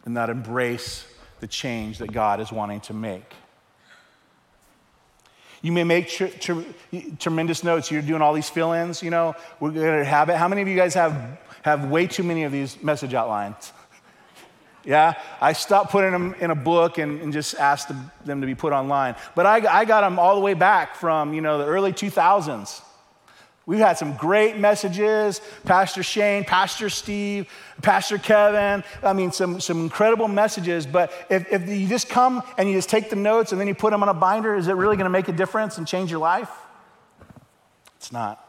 and 0.04 0.14
not 0.14 0.30
embrace 0.30 1.08
the 1.40 1.48
change 1.48 1.98
that 2.00 2.12
God 2.12 2.40
is 2.40 2.52
wanting 2.52 2.82
to 2.82 2.94
make. 2.94 3.34
You 5.66 5.72
may 5.72 5.84
make 5.84 6.10
tr- 6.10 6.28
tr- 6.28 6.62
tremendous 7.18 7.64
notes. 7.64 7.90
You're 7.90 8.04
doing 8.04 8.22
all 8.22 8.36
these 8.36 8.52
fill 8.52 8.74
ins, 8.74 9.02
you 9.02 9.10
know, 9.10 9.34
we're 9.60 9.72
going 9.72 9.98
to 9.98 10.06
have 10.06 10.30
it. 10.30 10.36
How 10.36 10.48
many 10.48 10.62
of 10.62 10.68
you 10.68 10.76
guys 10.76 10.94
have, 10.94 11.40
have 11.64 11.90
way 11.90 12.06
too 12.06 12.22
many 12.22 12.44
of 12.44 12.52
these 12.52 12.82
message 12.84 13.16
outlines? 13.16 13.74
Yeah, 14.88 15.20
I 15.42 15.54
stopped 15.54 15.90
putting 15.92 16.12
them 16.12 16.36
in 16.40 16.52
a 16.52 16.56
book 16.56 17.00
and, 17.00 17.20
and 17.20 17.34
just 17.34 17.56
asked 17.56 17.88
them, 17.88 18.42
to 18.42 18.46
be 18.46 18.54
put 18.54 18.72
online. 18.72 19.16
But 19.34 19.48
I, 19.48 19.80
I 19.80 19.84
got 19.84 20.02
them 20.02 20.20
all 20.20 20.36
the 20.36 20.42
way 20.42 20.54
back 20.54 20.96
from, 20.98 21.34
you 21.34 21.42
know, 21.42 21.58
the 21.58 21.66
early 21.66 21.92
2000s. 21.92 22.84
We've 23.68 23.80
had 23.80 23.98
some 23.98 24.16
great 24.16 24.58
messages, 24.58 25.42
Pastor 25.64 26.04
Shane, 26.04 26.44
Pastor 26.44 26.90
Steve, 26.90 27.48
Pastor 27.82 28.20
Kevin. 28.20 28.84
I 29.02 29.14
mean, 29.14 29.32
some, 29.32 29.60
some 29.60 29.80
incredible 29.82 30.28
messages. 30.28 30.86
But 30.86 31.12
if, 31.32 31.52
if 31.52 31.68
you 31.68 31.88
just 31.88 32.08
come 32.08 32.44
and 32.60 32.70
you 32.70 32.76
just 32.76 32.90
take 32.90 33.10
the 33.10 33.16
notes 33.16 33.52
and 33.52 33.60
then 33.60 33.68
you 33.68 33.74
put 33.74 33.90
them 33.90 34.04
on 34.04 34.10
a 34.10 34.14
binder, 34.14 34.56
is 34.56 34.68
it 34.68 34.74
really 34.74 34.98
going 34.98 35.06
to 35.06 35.10
make 35.10 35.30
a 35.30 35.34
difference 35.34 35.80
and 35.80 35.88
change 35.88 36.12
your 36.12 36.20
life? 36.20 36.52
It's 37.98 38.12
not. 38.12 38.42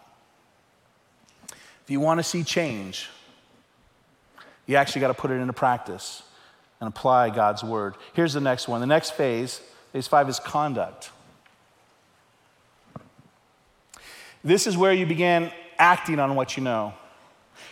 If 1.50 1.90
you 1.90 2.00
want 2.00 2.18
to 2.18 2.24
see 2.24 2.42
change, 2.42 3.08
you 4.66 4.76
actually 4.76 5.00
got 5.00 5.08
to 5.08 5.14
put 5.14 5.30
it 5.30 5.34
into 5.34 5.54
practice 5.54 6.24
and 6.78 6.88
apply 6.88 7.30
God's 7.30 7.64
word. 7.64 7.94
Here's 8.12 8.34
the 8.34 8.40
next 8.40 8.68
one. 8.68 8.80
The 8.82 8.86
next 8.86 9.12
phase, 9.12 9.62
phase 9.92 10.06
five, 10.08 10.28
is 10.28 10.38
conduct. 10.38 11.10
This 14.46 14.68
is 14.68 14.76
where 14.76 14.92
you 14.92 15.06
begin 15.06 15.50
acting 15.76 16.20
on 16.20 16.36
what 16.36 16.56
you 16.56 16.62
know. 16.62 16.94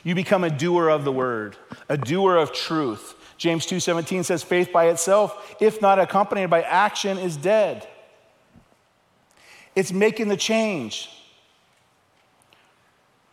You 0.02 0.16
become 0.16 0.42
a 0.42 0.50
doer 0.50 0.88
of 0.88 1.04
the 1.04 1.12
word, 1.12 1.56
a 1.88 1.96
doer 1.96 2.36
of 2.36 2.52
truth. 2.52 3.14
James 3.38 3.64
2:17 3.64 4.24
says 4.24 4.42
faith 4.42 4.72
by 4.72 4.86
itself, 4.86 5.54
if 5.60 5.80
not 5.80 6.00
accompanied 6.00 6.50
by 6.50 6.62
action 6.62 7.16
is 7.16 7.36
dead. 7.36 7.86
It's 9.76 9.92
making 9.92 10.26
the 10.26 10.36
change. 10.36 11.10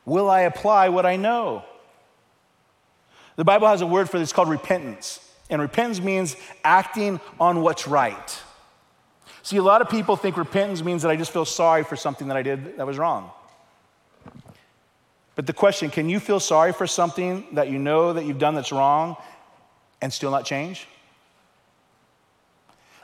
Will 0.05 0.29
I 0.29 0.41
apply 0.41 0.89
what 0.89 1.07
I 1.07 1.15
know? 1.15 1.65
The 3.37 3.43
Bible 3.43 3.67
has 3.69 3.81
a 3.81 3.87
word 3.87 4.07
for 4.07 4.19
this 4.19 4.31
called 4.31 4.49
repentance. 4.49 5.19
And 5.49 5.59
repentance 5.59 5.99
means 5.99 6.35
acting 6.63 7.19
on 7.39 7.63
what's 7.63 7.87
right. 7.87 8.39
See, 9.43 9.57
a 9.57 9.63
lot 9.63 9.81
of 9.81 9.89
people 9.89 10.15
think 10.15 10.37
repentance 10.37 10.83
means 10.83 11.01
that 11.01 11.09
I 11.09 11.15
just 11.15 11.31
feel 11.31 11.45
sorry 11.45 11.83
for 11.83 11.95
something 11.95 12.27
that 12.27 12.37
I 12.37 12.43
did 12.43 12.77
that 12.77 12.85
was 12.85 12.97
wrong. 12.97 13.31
But 15.35 15.47
the 15.47 15.53
question 15.53 15.89
can 15.89 16.09
you 16.09 16.19
feel 16.19 16.39
sorry 16.39 16.73
for 16.73 16.85
something 16.85 17.47
that 17.53 17.69
you 17.69 17.79
know 17.79 18.13
that 18.13 18.25
you've 18.25 18.37
done 18.37 18.53
that's 18.53 18.71
wrong 18.71 19.17
and 20.01 20.11
still 20.11 20.31
not 20.31 20.45
change? 20.45 20.87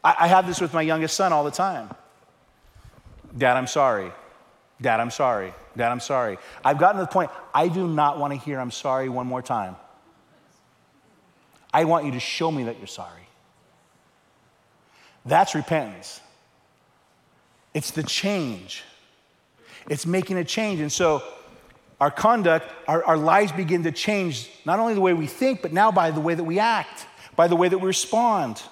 I, 0.03 0.15
I 0.19 0.27
have 0.27 0.45
this 0.45 0.61
with 0.61 0.73
my 0.73 0.81
youngest 0.81 1.15
son 1.15 1.33
all 1.33 1.43
the 1.43 1.51
time 1.51 1.89
Dad, 3.35 3.57
I'm 3.57 3.67
sorry. 3.67 4.11
Dad, 4.81 4.99
I'm 4.99 5.11
sorry. 5.11 5.53
Dad, 5.75 5.91
I'm 5.91 5.99
sorry. 5.99 6.37
I've 6.63 6.77
gotten 6.77 6.97
to 6.97 7.05
the 7.05 7.11
point, 7.11 7.31
I 7.53 7.67
do 7.67 7.87
not 7.87 8.19
want 8.19 8.33
to 8.33 8.39
hear 8.39 8.59
I'm 8.59 8.71
sorry 8.71 9.09
one 9.09 9.27
more 9.27 9.41
time. 9.41 9.75
I 11.73 11.83
want 11.85 12.05
you 12.05 12.11
to 12.11 12.19
show 12.19 12.51
me 12.51 12.63
that 12.63 12.77
you're 12.77 12.87
sorry. 12.87 13.27
That's 15.25 15.55
repentance. 15.55 16.21
It's 17.77 17.91
the 17.91 18.01
change. 18.01 18.83
It's 19.87 20.07
making 20.07 20.39
a 20.39 20.43
change. 20.43 20.79
And 20.79 20.91
so 20.91 21.21
our 22.01 22.09
conduct, 22.09 22.65
our, 22.87 23.03
our 23.03 23.17
lives 23.17 23.51
begin 23.51 23.83
to 23.83 23.91
change, 23.91 24.49
not 24.65 24.79
only 24.79 24.95
the 24.95 25.01
way 25.01 25.13
we 25.13 25.27
think, 25.27 25.61
but 25.61 25.71
now 25.71 25.91
by 25.91 26.09
the 26.09 26.19
way 26.19 26.33
that 26.33 26.43
we 26.43 26.57
act, 26.57 27.05
by 27.35 27.47
the 27.47 27.55
way 27.55 27.69
that 27.69 27.77
we 27.77 27.85
respond. 27.85 28.63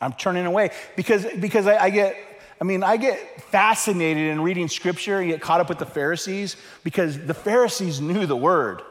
I'm 0.00 0.12
turning 0.12 0.46
away 0.46 0.70
because, 0.94 1.26
because 1.40 1.66
I, 1.66 1.86
I 1.86 1.90
get, 1.90 2.16
I 2.60 2.64
mean, 2.64 2.84
I 2.84 2.96
get 2.96 3.42
fascinated 3.50 4.30
in 4.30 4.40
reading 4.40 4.68
scripture 4.68 5.18
and 5.18 5.28
get 5.28 5.40
caught 5.40 5.60
up 5.60 5.68
with 5.68 5.80
the 5.80 5.86
Pharisees 5.86 6.54
because 6.84 7.18
the 7.18 7.34
Pharisees 7.34 8.00
knew 8.00 8.24
the 8.24 8.36
word. 8.36 8.82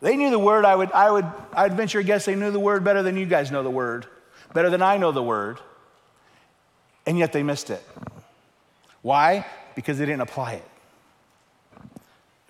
They 0.00 0.16
knew 0.16 0.30
the 0.30 0.38
word. 0.38 0.64
I 0.64 0.74
would, 0.74 0.90
I 0.92 1.10
would, 1.10 1.26
I'd 1.52 1.74
venture 1.74 1.98
a 1.98 2.02
guess 2.02 2.24
they 2.24 2.34
knew 2.34 2.50
the 2.50 2.58
word 2.58 2.82
better 2.82 3.02
than 3.02 3.18
you 3.18 3.26
guys 3.26 3.50
know 3.50 3.62
the 3.62 3.68
word, 3.68 4.06
better 4.54 4.70
than 4.70 4.80
I 4.80 4.96
know 4.96 5.12
the 5.12 5.22
word. 5.22 5.58
And 7.08 7.18
yet 7.18 7.32
they 7.32 7.42
missed 7.42 7.70
it. 7.70 7.82
Why? 9.00 9.46
Because 9.74 9.96
they 9.96 10.04
didn't 10.04 10.20
apply 10.20 10.52
it. 10.52 10.64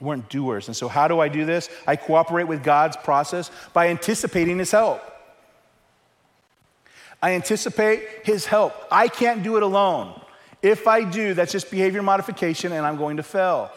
They 0.01 0.05
weren't 0.05 0.29
doers. 0.29 0.66
And 0.66 0.77
so, 0.77 0.88
how 0.88 1.07
do 1.07 1.21
I 1.21 1.29
do 1.29 1.44
this? 1.44 1.71
I 1.87 1.94
cooperate 1.94 2.49
with 2.49 2.64
God's 2.64 2.97
process 2.97 3.53
by 3.73 3.87
anticipating 3.87 4.59
His 4.59 4.73
help. 4.73 5.01
I 7.23 7.35
anticipate 7.37 8.03
His 8.25 8.47
help. 8.47 8.75
I 8.90 9.07
can't 9.07 9.44
do 9.44 9.57
it 9.59 9.62
alone. 9.62 10.21
If 10.61 10.88
I 10.88 11.05
do, 11.05 11.35
that's 11.35 11.53
just 11.53 11.71
behavior 11.71 12.03
modification 12.03 12.73
and 12.73 12.85
I'm 12.85 12.97
going 12.97 13.18
to 13.18 13.23
fail. 13.23 13.71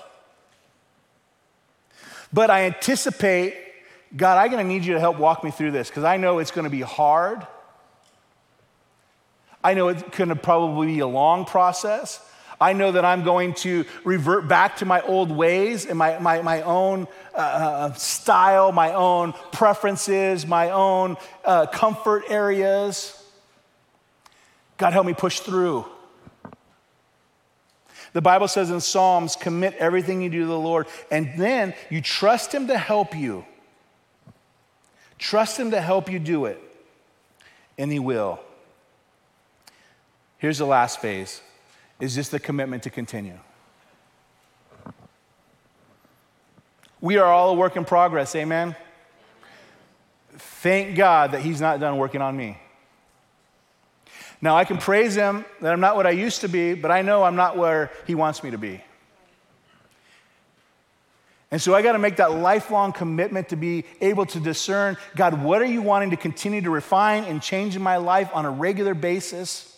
But 2.33 2.49
I 2.49 2.63
anticipate, 2.63 3.53
God, 4.17 4.39
I'm 4.39 4.49
going 4.49 4.65
to 4.65 4.73
need 4.73 4.83
you 4.83 4.95
to 4.95 4.99
help 4.99 5.19
walk 5.19 5.43
me 5.43 5.51
through 5.51 5.71
this 5.71 5.89
because 5.89 6.05
I 6.05 6.17
know 6.17 6.39
it's 6.39 6.49
going 6.49 6.65
to 6.65 6.71
be 6.71 6.81
hard. 6.81 7.45
I 9.63 9.73
know 9.73 9.89
it's 9.89 10.03
going 10.17 10.29
to 10.29 10.35
probably 10.35 10.87
be 10.87 10.99
a 10.99 11.07
long 11.07 11.45
process. 11.45 12.25
I 12.59 12.73
know 12.73 12.91
that 12.91 13.03
I'm 13.03 13.23
going 13.23 13.55
to 13.55 13.85
revert 14.03 14.47
back 14.47 14.77
to 14.77 14.85
my 14.85 15.01
old 15.01 15.31
ways 15.31 15.87
and 15.87 15.97
my, 15.97 16.19
my, 16.19 16.43
my 16.43 16.61
own 16.61 17.07
uh, 17.33 17.37
uh 17.37 17.93
style, 17.93 18.71
my 18.71 18.93
own 18.93 19.33
preferences, 19.51 20.45
my 20.45 20.69
own 20.69 21.17
uh, 21.43 21.65
comfort 21.65 22.23
areas. 22.29 23.17
God, 24.77 24.93
help 24.93 25.07
me 25.07 25.13
push 25.13 25.39
through. 25.39 25.85
The 28.13 28.21
Bible 28.21 28.47
says 28.47 28.69
in 28.69 28.81
Psalms, 28.81 29.35
commit 29.35 29.73
everything 29.75 30.21
you 30.21 30.29
do 30.29 30.41
to 30.41 30.45
the 30.45 30.59
Lord, 30.59 30.87
and 31.09 31.31
then 31.37 31.73
you 31.89 32.01
trust 32.01 32.53
Him 32.53 32.67
to 32.67 32.77
help 32.77 33.15
you. 33.15 33.45
Trust 35.17 35.59
Him 35.59 35.71
to 35.71 35.81
help 35.81 36.11
you 36.11 36.19
do 36.19 36.45
it, 36.45 36.61
and 37.77 37.91
He 37.91 37.99
will. 37.99 38.39
Here's 40.41 40.57
the 40.57 40.65
last 40.65 40.99
phase 40.99 41.39
is 41.99 42.15
just 42.15 42.31
the 42.31 42.39
commitment 42.39 42.81
to 42.81 42.89
continue. 42.89 43.37
We 46.99 47.17
are 47.17 47.31
all 47.31 47.51
a 47.51 47.53
work 47.53 47.77
in 47.77 47.85
progress, 47.85 48.35
amen? 48.35 48.75
Thank 50.35 50.95
God 50.95 51.33
that 51.33 51.41
He's 51.41 51.61
not 51.61 51.79
done 51.79 51.97
working 51.97 52.23
on 52.23 52.35
me. 52.35 52.57
Now, 54.41 54.57
I 54.57 54.65
can 54.65 54.79
praise 54.79 55.13
him 55.13 55.45
that 55.61 55.71
I'm 55.71 55.79
not 55.79 55.95
what 55.95 56.07
I 56.07 56.09
used 56.09 56.41
to 56.41 56.49
be, 56.49 56.73
but 56.73 56.89
I 56.89 57.03
know 57.03 57.21
I'm 57.21 57.35
not 57.35 57.55
where 57.55 57.91
he 58.07 58.15
wants 58.15 58.43
me 58.43 58.49
to 58.49 58.57
be. 58.57 58.83
And 61.51 61.61
so 61.61 61.75
I 61.75 61.83
got 61.83 61.91
to 61.91 61.99
make 61.99 62.15
that 62.15 62.31
lifelong 62.31 62.93
commitment 62.93 63.49
to 63.49 63.55
be 63.55 63.85
able 63.99 64.25
to 64.25 64.39
discern 64.39 64.97
God, 65.15 65.43
what 65.43 65.61
are 65.61 65.65
you 65.65 65.83
wanting 65.83 66.09
to 66.09 66.17
continue 66.17 66.61
to 66.61 66.71
refine 66.71 67.25
and 67.25 67.43
change 67.43 67.75
in 67.75 67.83
my 67.83 67.97
life 67.97 68.31
on 68.33 68.45
a 68.45 68.49
regular 68.49 68.95
basis? 68.95 69.70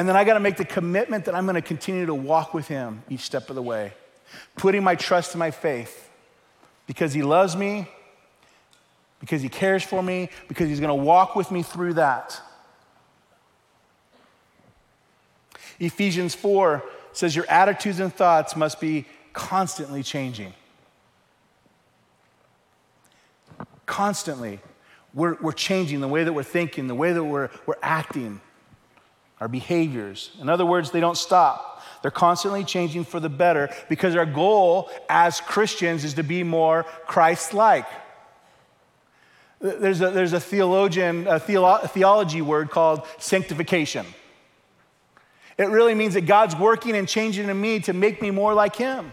And 0.00 0.08
then 0.08 0.16
I 0.16 0.24
got 0.24 0.32
to 0.32 0.40
make 0.40 0.56
the 0.56 0.64
commitment 0.64 1.26
that 1.26 1.34
I'm 1.34 1.44
going 1.44 1.56
to 1.56 1.60
continue 1.60 2.06
to 2.06 2.14
walk 2.14 2.54
with 2.54 2.66
him 2.68 3.02
each 3.10 3.20
step 3.20 3.50
of 3.50 3.54
the 3.54 3.60
way, 3.60 3.92
putting 4.56 4.82
my 4.82 4.94
trust 4.94 5.34
in 5.34 5.38
my 5.38 5.50
faith 5.50 6.08
because 6.86 7.12
he 7.12 7.22
loves 7.22 7.54
me, 7.54 7.86
because 9.20 9.42
he 9.42 9.50
cares 9.50 9.82
for 9.84 10.02
me, 10.02 10.30
because 10.48 10.70
he's 10.70 10.80
going 10.80 10.88
to 10.88 10.94
walk 11.04 11.36
with 11.36 11.50
me 11.50 11.62
through 11.62 11.92
that. 11.92 12.40
Ephesians 15.78 16.34
4 16.34 16.82
says 17.12 17.36
your 17.36 17.44
attitudes 17.50 18.00
and 18.00 18.10
thoughts 18.10 18.56
must 18.56 18.80
be 18.80 19.04
constantly 19.34 20.02
changing. 20.02 20.54
Constantly. 23.84 24.60
We're, 25.12 25.36
we're 25.42 25.52
changing 25.52 26.00
the 26.00 26.08
way 26.08 26.24
that 26.24 26.32
we're 26.32 26.42
thinking, 26.42 26.86
the 26.86 26.94
way 26.94 27.12
that 27.12 27.22
we're, 27.22 27.50
we're 27.66 27.74
acting, 27.82 28.40
our 29.40 29.48
behaviors. 29.48 30.30
In 30.40 30.48
other 30.48 30.66
words, 30.66 30.90
they 30.90 31.00
don't 31.00 31.16
stop. 31.16 31.82
They're 32.02 32.10
constantly 32.10 32.64
changing 32.64 33.04
for 33.04 33.20
the 33.20 33.28
better 33.28 33.70
because 33.88 34.16
our 34.16 34.26
goal 34.26 34.90
as 35.08 35.40
Christians 35.40 36.04
is 36.04 36.14
to 36.14 36.22
be 36.22 36.42
more 36.42 36.84
Christ 37.06 37.52
like. 37.54 37.86
There's 39.60 40.00
a, 40.00 40.10
there's 40.10 40.32
a 40.32 40.40
theologian, 40.40 41.26
a 41.26 41.38
theolo- 41.38 41.88
theology 41.90 42.40
word 42.40 42.70
called 42.70 43.06
sanctification. 43.18 44.06
It 45.58 45.68
really 45.68 45.94
means 45.94 46.14
that 46.14 46.22
God's 46.22 46.56
working 46.56 46.96
and 46.96 47.06
changing 47.06 47.50
in 47.50 47.60
me 47.60 47.80
to 47.80 47.92
make 47.92 48.22
me 48.22 48.30
more 48.30 48.54
like 48.54 48.76
Him. 48.76 49.12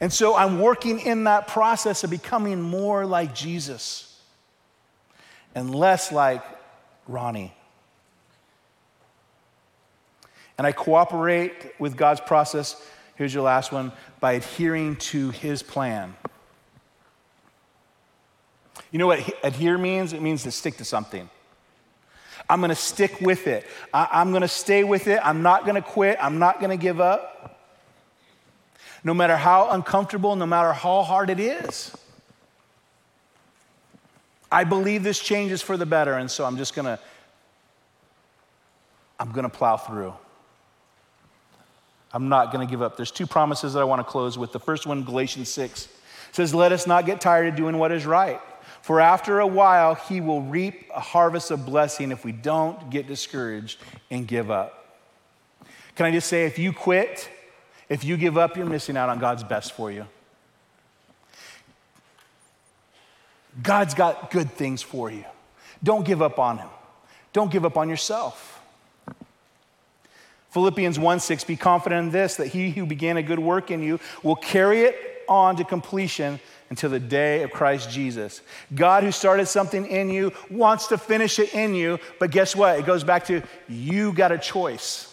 And 0.00 0.12
so 0.12 0.36
I'm 0.36 0.60
working 0.60 1.00
in 1.00 1.24
that 1.24 1.48
process 1.48 2.04
of 2.04 2.10
becoming 2.10 2.60
more 2.60 3.04
like 3.06 3.34
Jesus 3.34 4.20
and 5.54 5.74
less 5.74 6.12
like 6.12 6.42
Ronnie 7.06 7.54
And 10.56 10.66
I 10.66 10.72
cooperate 10.72 11.52
with 11.78 11.96
God's 11.96 12.20
process. 12.20 12.80
Here's 13.16 13.34
your 13.34 13.42
last 13.42 13.72
one 13.72 13.92
by 14.20 14.32
adhering 14.32 14.96
to 14.96 15.30
his 15.30 15.62
plan. 15.62 16.14
You 18.90 18.98
know 18.98 19.06
what 19.06 19.28
adhere 19.42 19.76
means? 19.76 20.12
It 20.12 20.22
means 20.22 20.44
to 20.44 20.50
stick 20.50 20.76
to 20.76 20.84
something. 20.84 21.28
I'm 22.48 22.60
going 22.60 22.70
to 22.70 22.76
stick 22.76 23.20
with 23.20 23.46
it. 23.46 23.66
I, 23.92 24.20
am 24.20 24.30
going 24.30 24.42
to 24.42 24.48
stay 24.48 24.84
with 24.84 25.08
it. 25.08 25.18
I'm 25.24 25.42
not 25.42 25.64
going 25.64 25.76
to 25.76 25.82
quit. 25.82 26.18
I'm 26.20 26.38
not 26.38 26.60
going 26.60 26.70
to 26.70 26.76
give 26.76 27.00
up. 27.00 27.58
No 29.02 29.14
matter 29.14 29.36
how 29.36 29.70
uncomfortable, 29.70 30.36
no 30.36 30.46
matter 30.46 30.72
how 30.72 31.02
hard 31.02 31.30
it 31.30 31.40
is. 31.40 31.96
I 34.54 34.62
believe 34.62 35.02
this 35.02 35.18
change 35.18 35.50
is 35.50 35.62
for 35.62 35.76
the 35.76 35.84
better, 35.84 36.14
and 36.14 36.30
so 36.30 36.44
I'm 36.44 36.56
just 36.56 36.76
going 36.76 36.86
to 36.86 36.98
I'm 39.18 39.32
going 39.32 39.42
to 39.42 39.48
plow 39.48 39.76
through. 39.76 40.14
I'm 42.12 42.28
not 42.28 42.52
going 42.52 42.64
to 42.64 42.70
give 42.70 42.80
up. 42.80 42.96
There's 42.96 43.10
two 43.10 43.26
promises 43.26 43.72
that 43.72 43.80
I 43.80 43.84
want 43.84 43.98
to 43.98 44.04
close 44.04 44.38
with. 44.38 44.52
The 44.52 44.60
first 44.60 44.86
one, 44.86 45.02
Galatians 45.02 45.48
6, 45.48 45.88
says, 46.30 46.54
Let 46.54 46.70
us 46.70 46.86
not 46.86 47.06
get 47.06 47.20
tired 47.20 47.48
of 47.48 47.56
doing 47.56 47.78
what 47.78 47.90
is 47.90 48.06
right. 48.06 48.40
For 48.82 49.00
after 49.00 49.40
a 49.40 49.46
while, 49.46 49.94
he 49.94 50.20
will 50.20 50.42
reap 50.42 50.88
a 50.94 51.00
harvest 51.00 51.50
of 51.50 51.66
blessing 51.66 52.12
if 52.12 52.24
we 52.24 52.32
don't 52.32 52.90
get 52.90 53.08
discouraged 53.08 53.80
and 54.10 54.28
give 54.28 54.50
up. 54.50 54.98
Can 55.96 56.06
I 56.06 56.12
just 56.12 56.28
say, 56.28 56.44
if 56.44 56.58
you 56.58 56.72
quit, 56.72 57.28
if 57.88 58.04
you 58.04 58.16
give 58.16 58.38
up, 58.38 58.56
you're 58.56 58.66
missing 58.66 58.96
out 58.96 59.08
on 59.08 59.18
God's 59.18 59.42
best 59.42 59.72
for 59.72 59.90
you. 59.90 60.06
God's 63.62 63.94
got 63.94 64.30
good 64.30 64.50
things 64.50 64.82
for 64.82 65.10
you. 65.10 65.24
Don't 65.82 66.04
give 66.04 66.22
up 66.22 66.38
on 66.38 66.58
Him. 66.58 66.68
Don't 67.32 67.50
give 67.50 67.64
up 67.64 67.76
on 67.76 67.88
yourself. 67.88 68.62
Philippians 70.50 70.98
1 70.98 71.20
6, 71.20 71.44
be 71.44 71.56
confident 71.56 72.06
in 72.06 72.10
this, 72.12 72.36
that 72.36 72.46
he 72.46 72.70
who 72.70 72.86
began 72.86 73.16
a 73.16 73.22
good 73.22 73.40
work 73.40 73.72
in 73.72 73.82
you 73.82 73.98
will 74.22 74.36
carry 74.36 74.82
it 74.82 75.24
on 75.28 75.56
to 75.56 75.64
completion 75.64 76.38
until 76.70 76.90
the 76.90 77.00
day 77.00 77.42
of 77.42 77.50
Christ 77.50 77.90
Jesus. 77.90 78.40
God, 78.72 79.02
who 79.02 79.10
started 79.10 79.46
something 79.46 79.84
in 79.84 80.10
you, 80.10 80.32
wants 80.50 80.86
to 80.88 80.98
finish 80.98 81.40
it 81.40 81.54
in 81.54 81.74
you, 81.74 81.98
but 82.20 82.30
guess 82.30 82.54
what? 82.54 82.78
It 82.78 82.86
goes 82.86 83.02
back 83.02 83.24
to 83.26 83.42
you 83.68 84.12
got 84.12 84.30
a 84.30 84.38
choice. 84.38 85.10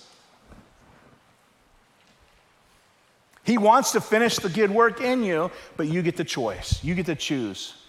He 3.43 3.57
wants 3.57 3.93
to 3.93 4.01
finish 4.01 4.35
the 4.35 4.49
good 4.49 4.69
work 4.69 5.01
in 5.01 5.23
you, 5.23 5.49
but 5.75 5.87
you 5.87 6.03
get 6.03 6.17
the 6.17 6.23
choice. 6.23 6.83
You 6.83 6.93
get 6.93 7.07
to 7.07 7.15
choose 7.15 7.80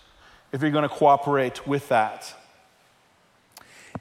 if 0.52 0.60
you're 0.60 0.70
going 0.70 0.88
to 0.88 0.94
cooperate 0.94 1.66
with 1.66 1.88
that. 1.88 2.34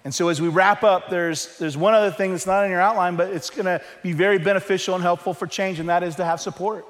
And 0.04 0.14
so, 0.14 0.30
as 0.30 0.42
we 0.42 0.48
wrap 0.48 0.84
up, 0.84 1.10
there's, 1.10 1.58
there's 1.58 1.78
one 1.78 1.94
other 1.94 2.12
thing 2.12 2.32
that's 2.32 2.48
not 2.48 2.64
in 2.64 2.72
your 2.72 2.82
outline, 2.82 3.16
but 3.16 3.30
it's 3.30 3.50
going 3.50 3.66
to 3.66 3.82
be 4.02 4.14
very 4.14 4.40
beneficial 4.40 4.96
and 4.96 5.04
helpful 5.04 5.34
for 5.34 5.48
change, 5.48 5.80
and 5.80 5.90
that 5.90 6.02
is 6.02 6.16
to 6.16 6.26
have 6.26 6.42
support. 6.42 6.86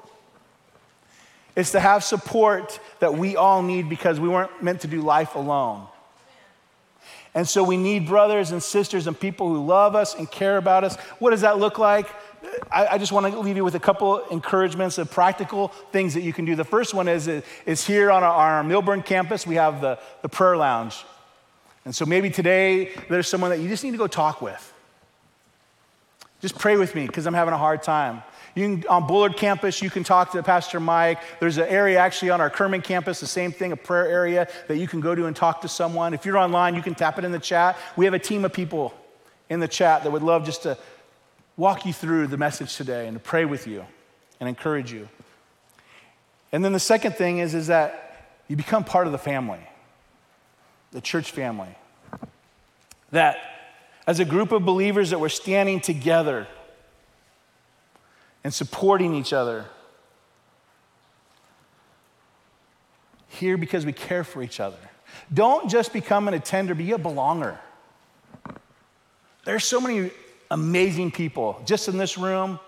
It's 1.54 1.72
to 1.72 1.80
have 1.80 2.02
support 2.02 2.80
that 3.00 3.14
we 3.14 3.36
all 3.36 3.62
need 3.62 3.88
because 3.90 4.18
we 4.18 4.28
weren't 4.28 4.62
meant 4.62 4.80
to 4.82 4.88
do 4.88 5.02
life 5.02 5.34
alone. 5.34 5.86
And 7.34 7.46
so, 7.46 7.62
we 7.62 7.76
need 7.76 8.06
brothers 8.06 8.50
and 8.50 8.62
sisters 8.62 9.06
and 9.06 9.18
people 9.18 9.48
who 9.48 9.64
love 9.64 9.94
us 9.94 10.14
and 10.14 10.30
care 10.30 10.56
about 10.56 10.84
us. 10.84 10.96
What 11.18 11.30
does 11.30 11.42
that 11.42 11.58
look 11.58 11.78
like? 11.78 12.08
I, 12.70 12.86
I 12.92 12.98
just 12.98 13.12
want 13.12 13.32
to 13.32 13.38
leave 13.38 13.56
you 13.56 13.64
with 13.64 13.74
a 13.74 13.80
couple 13.80 14.20
encouragements 14.26 14.98
of 14.98 15.10
practical 15.10 15.68
things 15.92 16.14
that 16.14 16.22
you 16.22 16.32
can 16.32 16.44
do. 16.44 16.56
The 16.56 16.64
first 16.64 16.94
one 16.94 17.08
is, 17.08 17.28
is 17.28 17.86
here 17.86 18.10
on 18.10 18.22
our, 18.22 18.32
our 18.32 18.64
Millburn 18.64 19.04
campus, 19.04 19.46
we 19.46 19.56
have 19.56 19.80
the, 19.80 19.98
the 20.22 20.28
prayer 20.28 20.56
lounge. 20.56 21.04
And 21.84 21.94
so 21.94 22.06
maybe 22.06 22.30
today 22.30 22.90
there's 23.08 23.28
someone 23.28 23.50
that 23.50 23.60
you 23.60 23.68
just 23.68 23.84
need 23.84 23.90
to 23.92 23.98
go 23.98 24.06
talk 24.06 24.40
with. 24.40 24.72
Just 26.40 26.58
pray 26.58 26.76
with 26.76 26.94
me 26.94 27.06
because 27.06 27.26
I'm 27.26 27.34
having 27.34 27.54
a 27.54 27.58
hard 27.58 27.82
time. 27.82 28.22
You 28.54 28.64
can, 28.64 28.88
on 28.88 29.06
Bullard 29.06 29.36
campus, 29.36 29.80
you 29.80 29.88
can 29.88 30.04
talk 30.04 30.32
to 30.32 30.42
Pastor 30.42 30.78
Mike. 30.78 31.20
There's 31.40 31.56
an 31.56 31.68
area 31.68 31.98
actually 31.98 32.30
on 32.30 32.40
our 32.40 32.50
Kerman 32.50 32.82
campus, 32.82 33.20
the 33.20 33.26
same 33.26 33.50
thing, 33.52 33.72
a 33.72 33.76
prayer 33.76 34.06
area 34.08 34.48
that 34.68 34.76
you 34.76 34.86
can 34.86 35.00
go 35.00 35.14
to 35.14 35.26
and 35.26 35.34
talk 35.34 35.62
to 35.62 35.68
someone. 35.68 36.12
If 36.12 36.26
you're 36.26 36.36
online, 36.36 36.74
you 36.74 36.82
can 36.82 36.94
tap 36.94 37.18
it 37.18 37.24
in 37.24 37.32
the 37.32 37.38
chat. 37.38 37.78
We 37.96 38.04
have 38.04 38.14
a 38.14 38.18
team 38.18 38.44
of 38.44 38.52
people 38.52 38.92
in 39.48 39.60
the 39.60 39.68
chat 39.68 40.02
that 40.02 40.10
would 40.10 40.22
love 40.22 40.44
just 40.44 40.64
to 40.64 40.76
walk 41.56 41.86
you 41.86 41.92
through 41.92 42.26
the 42.26 42.36
message 42.36 42.76
today 42.76 43.06
and 43.06 43.14
to 43.14 43.20
pray 43.20 43.44
with 43.44 43.66
you 43.66 43.84
and 44.40 44.48
encourage 44.48 44.92
you. 44.92 45.08
And 46.50 46.64
then 46.64 46.72
the 46.72 46.80
second 46.80 47.14
thing 47.14 47.38
is, 47.38 47.54
is 47.54 47.68
that 47.68 48.28
you 48.48 48.56
become 48.56 48.84
part 48.84 49.06
of 49.06 49.12
the 49.12 49.18
family 49.18 49.60
the 50.92 51.00
church 51.00 51.30
family. 51.30 51.74
That 53.10 53.38
as 54.06 54.20
a 54.20 54.24
group 54.24 54.52
of 54.52 54.64
believers 54.64 55.10
that 55.10 55.20
we're 55.20 55.28
standing 55.28 55.80
together 55.80 56.46
and 58.44 58.52
supporting 58.52 59.14
each 59.14 59.32
other. 59.32 59.64
Here 63.28 63.56
because 63.56 63.86
we 63.86 63.92
care 63.92 64.24
for 64.24 64.42
each 64.42 64.60
other. 64.60 64.78
Don't 65.32 65.70
just 65.70 65.92
become 65.92 66.28
an 66.28 66.34
attender, 66.34 66.74
be 66.74 66.92
a 66.92 66.98
belonger. 66.98 67.58
There's 69.44 69.64
so 69.64 69.80
many 69.80 70.10
amazing 70.52 71.10
people 71.10 71.60
just 71.64 71.88
in 71.88 71.96
this 71.96 72.18
room 72.18 72.60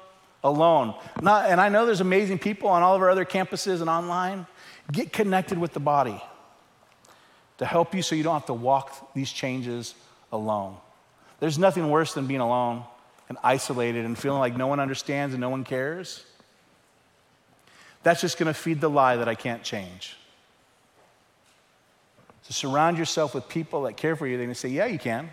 alone. 0.42 0.94
Not, 1.20 1.50
and 1.50 1.60
I 1.60 1.68
know 1.68 1.86
there's 1.86 2.00
amazing 2.00 2.38
people 2.38 2.68
on 2.68 2.82
all 2.82 2.96
of 2.96 3.02
our 3.02 3.10
other 3.10 3.24
campuses 3.24 3.80
and 3.80 3.90
online. 3.90 4.46
Get 4.90 5.12
connected 5.12 5.58
with 5.58 5.72
the 5.72 5.80
body 5.80 6.20
to 7.58 7.66
help 7.66 7.94
you 7.94 8.02
so 8.02 8.14
you 8.14 8.22
don't 8.22 8.34
have 8.34 8.46
to 8.46 8.54
walk 8.54 9.14
these 9.14 9.30
changes 9.30 9.94
alone. 10.32 10.76
There's 11.40 11.58
nothing 11.58 11.90
worse 11.90 12.14
than 12.14 12.26
being 12.26 12.40
alone 12.40 12.84
and 13.28 13.38
isolated 13.42 14.04
and 14.04 14.18
feeling 14.18 14.40
like 14.40 14.56
no 14.56 14.66
one 14.66 14.80
understands 14.80 15.34
and 15.34 15.40
no 15.40 15.50
one 15.50 15.64
cares. 15.64 16.24
That's 18.02 18.20
just 18.20 18.38
going 18.38 18.48
to 18.48 18.54
feed 18.54 18.80
the 18.80 18.90
lie 18.90 19.16
that 19.16 19.28
I 19.28 19.34
can't 19.34 19.62
change. 19.62 20.16
So 22.42 22.52
surround 22.52 22.98
yourself 22.98 23.34
with 23.34 23.48
people 23.48 23.82
that 23.82 23.96
care 23.96 24.16
for 24.16 24.26
you. 24.26 24.36
They're 24.36 24.46
going 24.46 24.54
to 24.54 24.60
say, 24.60 24.68
Yeah, 24.68 24.86
you 24.86 24.98
can. 24.98 25.30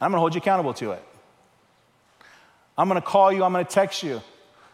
I'm 0.00 0.10
going 0.10 0.16
to 0.16 0.20
hold 0.20 0.34
you 0.34 0.40
accountable 0.40 0.74
to 0.74 0.92
it. 0.92 1.02
I'm 2.80 2.88
going 2.88 2.98
to 2.98 3.06
call 3.06 3.30
you. 3.30 3.44
I'm 3.44 3.52
going 3.52 3.62
to 3.62 3.70
text 3.70 4.02
you. 4.02 4.22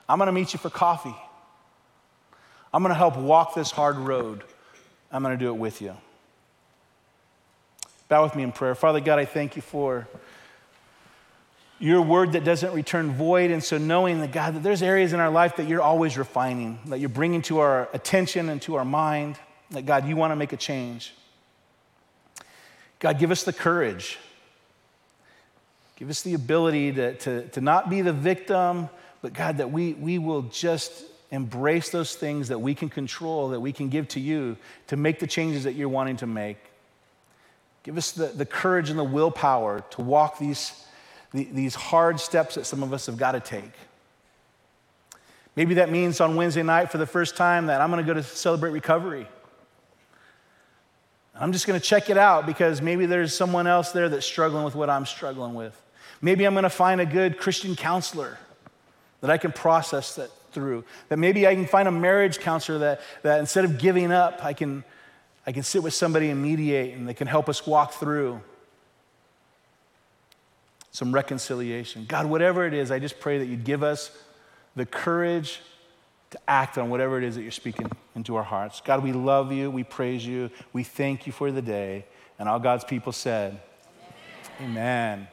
I'm 0.09 0.19
going 0.19 0.29
to 0.29 0.33
meet 0.33 0.53
you 0.53 0.61
for 0.61 0.71
coffee. 0.71 1.17
I'm 2.73 2.81
going 2.85 2.95
to 2.95 2.97
help 2.97 3.17
walk 3.17 3.57
this 3.57 3.73
hard 3.73 3.97
road. 3.97 4.45
I'm 5.11 5.25
going 5.25 5.37
to 5.37 5.45
do 5.45 5.49
it 5.49 5.57
with 5.57 5.83
you. 5.83 5.97
Bow 8.09 8.23
with 8.23 8.37
me 8.37 8.45
in 8.45 8.53
prayer. 8.53 8.77
Father 8.77 9.01
God, 9.01 9.19
I 9.19 9.25
thank 9.25 9.57
you 9.57 9.63
for 9.63 10.07
your 11.81 12.01
word 12.01 12.35
that 12.35 12.45
doesn't 12.45 12.73
return 12.73 13.11
void. 13.11 13.51
And 13.51 13.65
so, 13.65 13.77
knowing 13.77 14.21
that, 14.21 14.31
God, 14.31 14.55
that 14.55 14.63
there's 14.63 14.85
areas 14.85 15.13
in 15.13 15.19
our 15.19 15.31
life 15.31 15.57
that 15.57 15.67
you're 15.67 15.83
always 15.83 16.17
refining, 16.17 16.79
that 16.87 17.01
you're 17.01 17.09
bringing 17.09 17.43
to 17.43 17.59
our 17.59 17.89
attention 17.93 18.49
and 18.49 18.63
to 18.63 18.77
our 18.77 18.85
mind, 18.85 19.37
that, 19.73 19.85
God, 19.85 20.07
you 20.07 20.15
want 20.15 20.31
to 20.31 20.37
make 20.37 20.53
a 20.53 20.57
change. 20.57 21.13
God, 23.01 23.19
give 23.19 23.33
us 23.33 23.43
the 23.43 23.53
courage. 23.53 24.17
Give 25.97 26.11
us 26.11 26.23
the 26.23 26.35
ability 26.35 26.93
to, 26.93 27.15
to, 27.15 27.49
to 27.49 27.61
not 27.61 27.89
be 27.89 28.03
the 28.03 28.13
victim, 28.13 28.89
but 29.23 29.33
God, 29.33 29.59
that 29.59 29.73
we, 29.73 29.95
we 29.95 30.19
will 30.19 30.43
just 30.43 31.05
embrace 31.31 31.89
those 31.91 32.15
things 32.15 32.49
that 32.49 32.59
we 32.59 32.75
can 32.75 32.89
control, 32.89 33.49
that 33.49 33.61
we 33.61 33.73
can 33.73 33.89
give 33.89 34.07
to 34.09 34.21
you 34.21 34.57
to 34.89 34.97
make 34.97 35.19
the 35.19 35.27
changes 35.27 35.65
that 35.65 35.75
you're 35.75 35.89
wanting 35.89 36.17
to 36.19 36.27
make. 36.27 36.59
Give 37.83 37.97
us 37.97 38.13
the, 38.13 38.27
the 38.27 38.47
courage 38.47 38.91
and 38.91 38.99
the 38.99 39.05
willpower 39.05 39.85
to 39.91 40.03
walk 40.03 40.39
these, 40.39 40.85
these 41.33 41.75
hard 41.75 42.21
steps 42.21 42.57
that 42.57 42.67
some 42.67 42.83
of 42.83 42.93
us 42.93 43.07
have 43.07 43.17
got 43.17 43.33
to 43.33 43.41
take. 43.41 43.73
Maybe 45.55 45.75
that 45.75 45.91
means 45.91 46.21
on 46.21 46.37
Wednesday 46.37 46.63
night 46.63 46.91
for 46.93 46.99
the 46.99 47.07
first 47.07 47.37
time 47.37 47.67
that 47.67 47.81
I'm 47.81 47.91
going 47.91 48.05
to 48.05 48.07
go 48.07 48.15
to 48.15 48.23
celebrate 48.23 48.71
recovery. 48.71 49.27
I'm 51.35 51.53
just 51.53 51.67
going 51.67 51.79
to 51.79 51.85
check 51.85 52.11
it 52.11 52.19
out 52.19 52.45
because 52.45 52.83
maybe 52.83 53.07
there's 53.07 53.35
someone 53.35 53.67
else 53.67 53.93
there 53.93 54.09
that's 54.09 54.27
struggling 54.27 54.65
with 54.65 54.75
what 54.75 54.91
I'm 54.91 55.07
struggling 55.07 55.55
with. 55.55 55.81
Maybe 56.21 56.47
I'm 56.47 56.55
going 56.55 56.65
to 56.65 56.71
find 56.71 57.01
a 57.01 57.07
good 57.07 57.39
Christian 57.39 57.77
counselor 57.77 58.39
that 59.21 59.31
I 59.31 59.39
can 59.39 59.53
process 59.53 60.15
that 60.17 60.31
through. 60.53 60.85
That 61.09 61.19
maybe 61.19 61.47
I 61.47 61.55
can 61.55 61.67
find 61.67 61.87
a 61.87 61.93
marriage 61.93 62.39
counselor 62.39 62.79
that, 62.79 63.01
that 63.23 63.41
instead 63.41 63.65
of 63.65 63.79
giving 63.79 64.13
up, 64.13 64.45
I 64.45 64.53
can 64.53 64.85
I 65.47 65.53
can 65.53 65.63
sit 65.63 65.83
with 65.83 65.95
somebody 65.95 66.31
and 66.31 66.43
mediate, 66.43 66.95
and 66.97 67.09
they 67.09 67.15
can 67.15 67.29
help 67.29 67.49
us 67.49 67.67
walk 67.67 67.93
through 67.93 68.41
some 70.91 71.13
reconciliation. 71.13 72.05
God, 72.09 72.27
whatever 72.27 72.67
it 72.67 72.75
is, 72.75 72.91
I 72.91 72.99
just 72.99 73.21
pray 73.21 73.39
that 73.39 73.47
you'd 73.47 73.65
give 73.65 73.83
us 73.85 74.11
the 74.75 74.85
courage 74.85 75.61
to 76.31 76.41
act 76.49 76.79
on 76.79 76.91
whatever 76.91 77.17
it 77.17 77.23
is 77.23 77.37
that 77.37 77.43
you're 77.43 77.53
speaking 77.53 77.89
into 78.17 78.35
our 78.35 78.43
hearts. 78.43 78.83
God, 78.85 79.05
we 79.05 79.13
love 79.13 79.53
you. 79.53 79.71
We 79.71 79.85
praise 79.85 80.27
you. 80.27 80.51
We 80.73 80.83
thank 80.83 81.27
you 81.27 81.33
for 81.33 81.53
the 81.53 81.63
day. 81.63 82.07
And 82.39 82.49
all 82.49 82.59
God's 82.59 82.85
people 82.85 83.13
said, 83.13 83.61
Amen. 84.61 84.71
Amen. 84.71 85.29